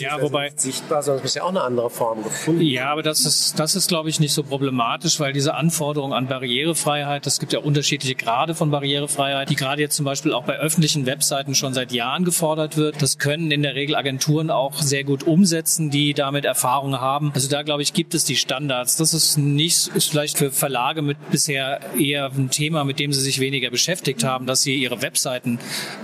ja, 0.00 0.20
wobei 0.20 0.52
sichtbar, 0.56 1.02
sondern 1.02 1.18
es 1.18 1.24
muss 1.24 1.34
ja 1.34 1.42
auch 1.42 1.48
eine 1.48 1.62
andere 1.62 1.90
Form 1.90 2.22
gefunden. 2.22 2.60
Ja, 2.60 2.90
aber 2.90 3.02
das 3.02 3.24
ist, 3.24 3.58
das 3.58 3.74
ist, 3.74 3.88
glaube 3.88 4.08
ich, 4.08 4.20
nicht 4.20 4.32
so 4.32 4.42
problematisch, 4.42 5.20
weil 5.20 5.32
diese 5.32 5.54
Anforderung 5.54 6.12
an 6.12 6.26
Barrierefreiheit, 6.26 7.26
es 7.26 7.38
gibt 7.38 7.52
ja 7.52 7.60
unterschiedliche 7.60 8.14
Grade 8.14 8.54
von 8.54 8.70
Barrierefreiheit, 8.70 9.50
die 9.50 9.56
gerade 9.56 9.82
jetzt 9.82 9.96
zum 9.96 10.04
Beispiel 10.04 10.32
auch 10.32 10.44
bei 10.44 10.56
öffentlichen 10.58 11.06
Webseiten 11.06 11.54
schon 11.54 11.74
seit 11.74 11.92
Jahren 11.92 12.24
gefordert 12.24 12.76
wird. 12.76 13.02
Das 13.02 13.18
können 13.18 13.50
in 13.50 13.62
der 13.62 13.74
Regel 13.74 13.96
Agenturen 13.96 14.50
auch 14.50 14.74
sehr 14.80 15.04
gut 15.04 15.22
umsetzen, 15.24 15.90
die 15.90 16.14
damit 16.14 16.44
Erfahrung 16.44 17.00
haben. 17.00 17.32
Also 17.34 17.48
da, 17.48 17.62
glaube 17.62 17.82
ich, 17.82 17.92
gibt 17.92 18.14
es 18.14 18.24
die 18.24 18.36
Standards. 18.36 18.96
Das 18.96 19.14
ist 19.14 19.36
nicht, 19.36 19.88
ist 19.88 20.10
vielleicht 20.10 20.38
für 20.38 20.50
Verlage 20.50 21.02
mit 21.02 21.18
bisher 21.30 21.80
eher 21.98 22.30
ein 22.34 22.50
Thema, 22.50 22.84
mit 22.84 22.98
dem 22.98 23.12
sie 23.12 23.20
sich 23.20 23.40
weniger 23.40 23.70
beschäftigt 23.70 24.24
haben, 24.24 24.46
dass 24.46 24.62
sie 24.62 24.74
ihre 24.76 25.02
Webseiten 25.02 25.58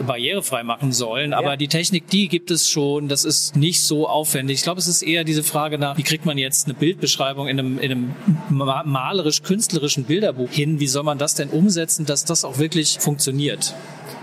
barrierefrei 0.06 0.62
machen 0.62 0.92
sollen. 0.92 1.32
Aber 1.32 1.50
ja. 1.50 1.56
die 1.56 1.68
Technik, 1.68 2.08
die 2.08 2.28
gibt 2.28 2.50
es 2.50 2.68
schon. 2.68 3.08
Das 3.08 3.24
ist 3.24 3.56
nicht 3.56 3.79
nicht 3.80 3.86
so 3.86 4.06
aufwendig. 4.06 4.58
Ich 4.58 4.62
glaube, 4.62 4.78
es 4.78 4.86
ist 4.86 5.02
eher 5.02 5.24
diese 5.24 5.42
Frage 5.42 5.78
nach, 5.78 5.96
wie 5.96 6.02
kriegt 6.02 6.26
man 6.26 6.36
jetzt 6.36 6.66
eine 6.66 6.74
Bildbeschreibung 6.74 7.48
in 7.48 7.58
einem, 7.58 7.78
in 7.78 7.90
einem 7.90 8.14
malerisch-künstlerischen 8.50 10.04
Bilderbuch 10.04 10.50
hin? 10.50 10.80
Wie 10.80 10.86
soll 10.86 11.02
man 11.02 11.16
das 11.18 11.34
denn 11.34 11.48
umsetzen, 11.48 12.04
dass 12.04 12.24
das 12.24 12.44
auch 12.44 12.58
wirklich 12.58 12.98
funktioniert? 13.00 13.74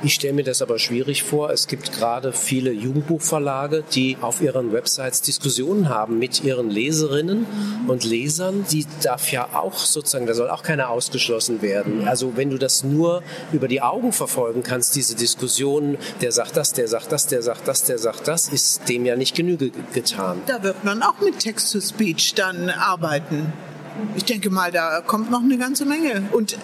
Ich 0.03 0.13
stelle 0.13 0.33
mir 0.33 0.43
das 0.43 0.61
aber 0.61 0.77
schwierig 0.77 1.23
vor. 1.23 1.49
Es 1.49 1.65
gibt 1.67 1.91
gerade 1.91 2.31
viele 2.31 2.71
Jugendbuchverlage, 2.71 3.83
die 3.95 4.17
auf 4.21 4.41
ihren 4.41 4.71
Websites 4.71 5.23
Diskussionen 5.23 5.89
haben 5.89 6.19
mit 6.19 6.43
ihren 6.43 6.69
Leserinnen 6.69 7.47
und 7.89 8.03
Lesern. 8.03 8.65
Die 8.71 8.85
darf 9.01 9.31
ja 9.31 9.49
auch 9.53 9.77
sozusagen, 9.77 10.25
da 10.25 10.33
soll 10.33 10.49
auch 10.49 10.63
keiner 10.63 10.89
ausgeschlossen 10.89 11.61
werden. 11.61 12.07
Also 12.07 12.35
wenn 12.35 12.49
du 12.49 12.57
das 12.57 12.83
nur 12.83 13.23
über 13.51 13.67
die 13.67 13.81
Augen 13.81 14.11
verfolgen 14.11 14.63
kannst, 14.63 14.95
diese 14.95 15.15
Diskussionen, 15.15 15.97
der 16.21 16.31
sagt 16.31 16.57
das, 16.57 16.73
der 16.73 16.87
sagt 16.87 17.11
das, 17.11 17.27
der 17.27 17.41
sagt 17.41 17.67
das, 17.67 17.83
der 17.83 17.97
sagt 17.97 18.27
das, 18.27 18.49
ist 18.49 18.87
dem 18.89 19.05
ja 19.05 19.15
nicht 19.15 19.35
Genüge 19.35 19.71
getan. 19.93 20.41
Da 20.47 20.63
wird 20.63 20.83
man 20.83 21.01
auch 21.03 21.19
mit 21.21 21.39
Text-to-Speech 21.39 22.35
dann 22.35 22.69
arbeiten. 22.69 23.53
Ich 24.15 24.25
denke 24.25 24.49
mal, 24.49 24.71
da 24.71 25.01
kommt 25.01 25.31
noch 25.31 25.41
eine 25.41 25.57
ganze 25.57 25.85
Menge. 25.85 26.29
Und 26.31 26.53
äh, 26.53 26.57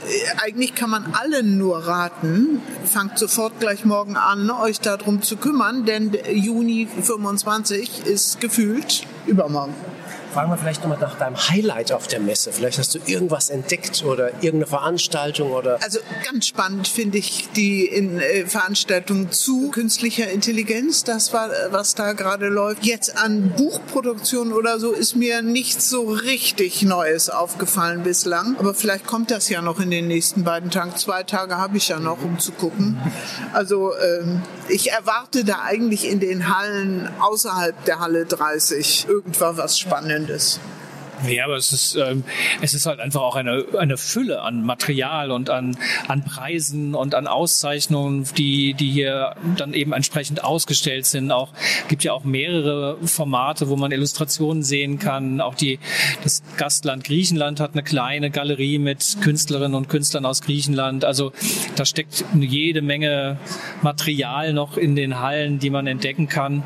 eigentlich 0.43 0.75
kann 0.75 0.89
man 0.89 1.13
allen 1.13 1.57
nur 1.57 1.79
raten, 1.79 2.61
fangt 2.85 3.17
sofort 3.17 3.59
gleich 3.59 3.85
morgen 3.85 4.17
an, 4.17 4.51
euch 4.51 4.79
darum 4.79 5.21
zu 5.21 5.37
kümmern, 5.37 5.85
denn 5.85 6.15
Juni 6.31 6.87
25 7.01 8.05
ist 8.05 8.39
gefühlt 8.39 9.05
übermorgen. 9.25 9.73
Fragen 10.33 10.49
wir 10.49 10.57
vielleicht 10.57 10.81
nochmal 10.81 10.97
nach 10.97 11.15
deinem 11.19 11.37
Highlight 11.37 11.91
auf 11.91 12.07
der 12.07 12.19
Messe. 12.19 12.51
Vielleicht 12.51 12.79
hast 12.79 12.95
du 12.95 12.99
irgendwas 13.05 13.51
entdeckt 13.51 14.03
oder 14.03 14.29
irgendeine 14.41 14.65
Veranstaltung 14.65 15.51
oder. 15.51 15.77
Also 15.83 15.99
ganz 16.25 16.47
spannend 16.47 16.87
finde 16.87 17.19
ich 17.19 17.49
die 17.55 17.85
in, 17.85 18.19
äh, 18.19 18.47
Veranstaltung 18.47 19.31
zu 19.31 19.69
künstlicher 19.69 20.27
Intelligenz. 20.31 21.03
Das 21.03 21.33
war, 21.33 21.51
was 21.69 21.93
da 21.93 22.13
gerade 22.13 22.47
läuft. 22.47 22.83
Jetzt 22.83 23.15
an 23.15 23.51
Buchproduktion 23.55 24.53
oder 24.53 24.79
so 24.79 24.91
ist 24.91 25.15
mir 25.15 25.43
nichts 25.43 25.91
so 25.91 26.09
richtig 26.09 26.81
Neues 26.81 27.29
aufgefallen 27.29 28.01
bislang. 28.01 28.55
Aber 28.57 28.73
vielleicht 28.73 29.05
kommt 29.05 29.29
das 29.29 29.49
ja 29.49 29.61
noch 29.61 29.79
in 29.79 29.91
den 29.91 30.07
nächsten 30.07 30.43
beiden 30.43 30.71
Tagen. 30.71 30.95
Zwei 30.95 31.21
Tage 31.21 31.57
habe 31.57 31.77
ich 31.77 31.89
ja 31.89 31.99
noch, 31.99 32.23
um 32.23 32.39
zu 32.39 32.53
gucken. 32.53 32.97
Also 33.53 33.91
ähm, 33.97 34.41
ich 34.67 34.91
erwarte 34.91 35.43
da 35.43 35.61
eigentlich 35.63 36.09
in 36.09 36.19
den 36.19 36.57
Hallen 36.57 37.07
außerhalb 37.19 37.85
der 37.85 37.99
Halle 37.99 38.25
30 38.25 39.05
irgendwas 39.07 39.57
was 39.57 39.77
Spannendes. 39.77 40.22
Spannendes. 40.23 40.59
Ja, 41.27 41.45
aber 41.45 41.55
es 41.55 41.71
ist, 41.71 41.95
ähm, 41.95 42.23
es 42.61 42.73
ist 42.73 42.85
halt 42.85 42.99
einfach 42.99 43.21
auch 43.21 43.35
eine, 43.35 43.63
eine 43.77 43.97
Fülle 43.97 44.41
an 44.41 44.65
Material 44.65 45.31
und 45.31 45.49
an, 45.49 45.77
an 46.07 46.23
Preisen 46.23 46.95
und 46.95 47.15
an 47.15 47.27
Auszeichnungen, 47.27 48.27
die, 48.37 48.73
die 48.73 48.91
hier 48.91 49.35
dann 49.55 49.73
eben 49.73 49.93
entsprechend 49.93 50.43
ausgestellt 50.43 51.05
sind. 51.05 51.31
Auch 51.31 51.53
gibt 51.87 52.03
ja 52.03 52.11
auch 52.11 52.25
mehrere 52.25 52.97
Formate, 53.07 53.69
wo 53.69 53.77
man 53.77 53.91
Illustrationen 53.91 54.63
sehen 54.63 54.99
kann. 54.99 55.39
Auch 55.39 55.55
die, 55.55 55.79
das 56.23 56.43
Gastland 56.57 57.05
Griechenland 57.05 57.61
hat 57.61 57.71
eine 57.73 57.83
kleine 57.83 58.29
Galerie 58.29 58.79
mit 58.79 59.17
Künstlerinnen 59.21 59.75
und 59.75 59.87
Künstlern 59.87 60.25
aus 60.25 60.41
Griechenland. 60.41 61.05
Also 61.05 61.31
da 61.77 61.85
steckt 61.85 62.25
jede 62.37 62.81
Menge 62.81 63.37
Material 63.81 64.51
noch 64.51 64.75
in 64.75 64.95
den 64.95 65.21
Hallen, 65.21 65.59
die 65.59 65.69
man 65.69 65.87
entdecken 65.87 66.27
kann. 66.27 66.63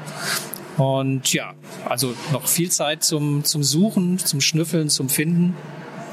Und 0.78 1.34
ja, 1.34 1.56
also 1.86 2.14
noch 2.32 2.48
viel 2.48 2.70
Zeit 2.70 3.04
zum, 3.04 3.44
zum 3.44 3.64
Suchen, 3.64 4.20
zum 4.20 4.42
Schnüffeln, 4.42 4.90
zum 4.90 5.10
Finden. 5.10 5.56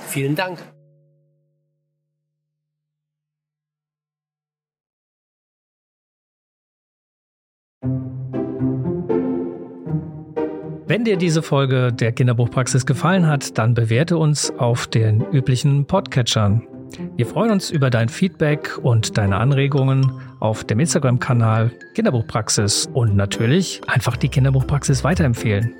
Vielen 0.09 0.35
Dank. 0.37 0.59
Wenn 10.87 11.05
dir 11.05 11.17
diese 11.17 11.43
Folge 11.43 11.93
der 11.93 12.13
Kinderbuchpraxis 12.13 12.87
gefallen 12.87 13.27
hat, 13.27 13.59
dann 13.59 13.75
bewerte 13.75 14.17
uns 14.17 14.51
auf 14.51 14.87
den 14.87 15.25
üblichen 15.33 15.87
Podcatchern. 15.87 16.67
Wir 17.17 17.27
freuen 17.27 17.51
uns 17.51 17.71
über 17.71 17.91
dein 17.91 18.09
Feedback 18.09 18.79
und 18.83 19.17
deine 19.19 19.37
Anregungen 19.37 20.13
auf 20.41 20.65
dem 20.65 20.81
Instagram-Kanal 20.81 21.71
Kinderbuchpraxis 21.95 22.89
und 22.93 23.17
natürlich 23.17 23.81
einfach 23.87 24.17
die 24.17 24.29
Kinderbuchpraxis 24.29 25.05
weiterempfehlen. 25.05 25.75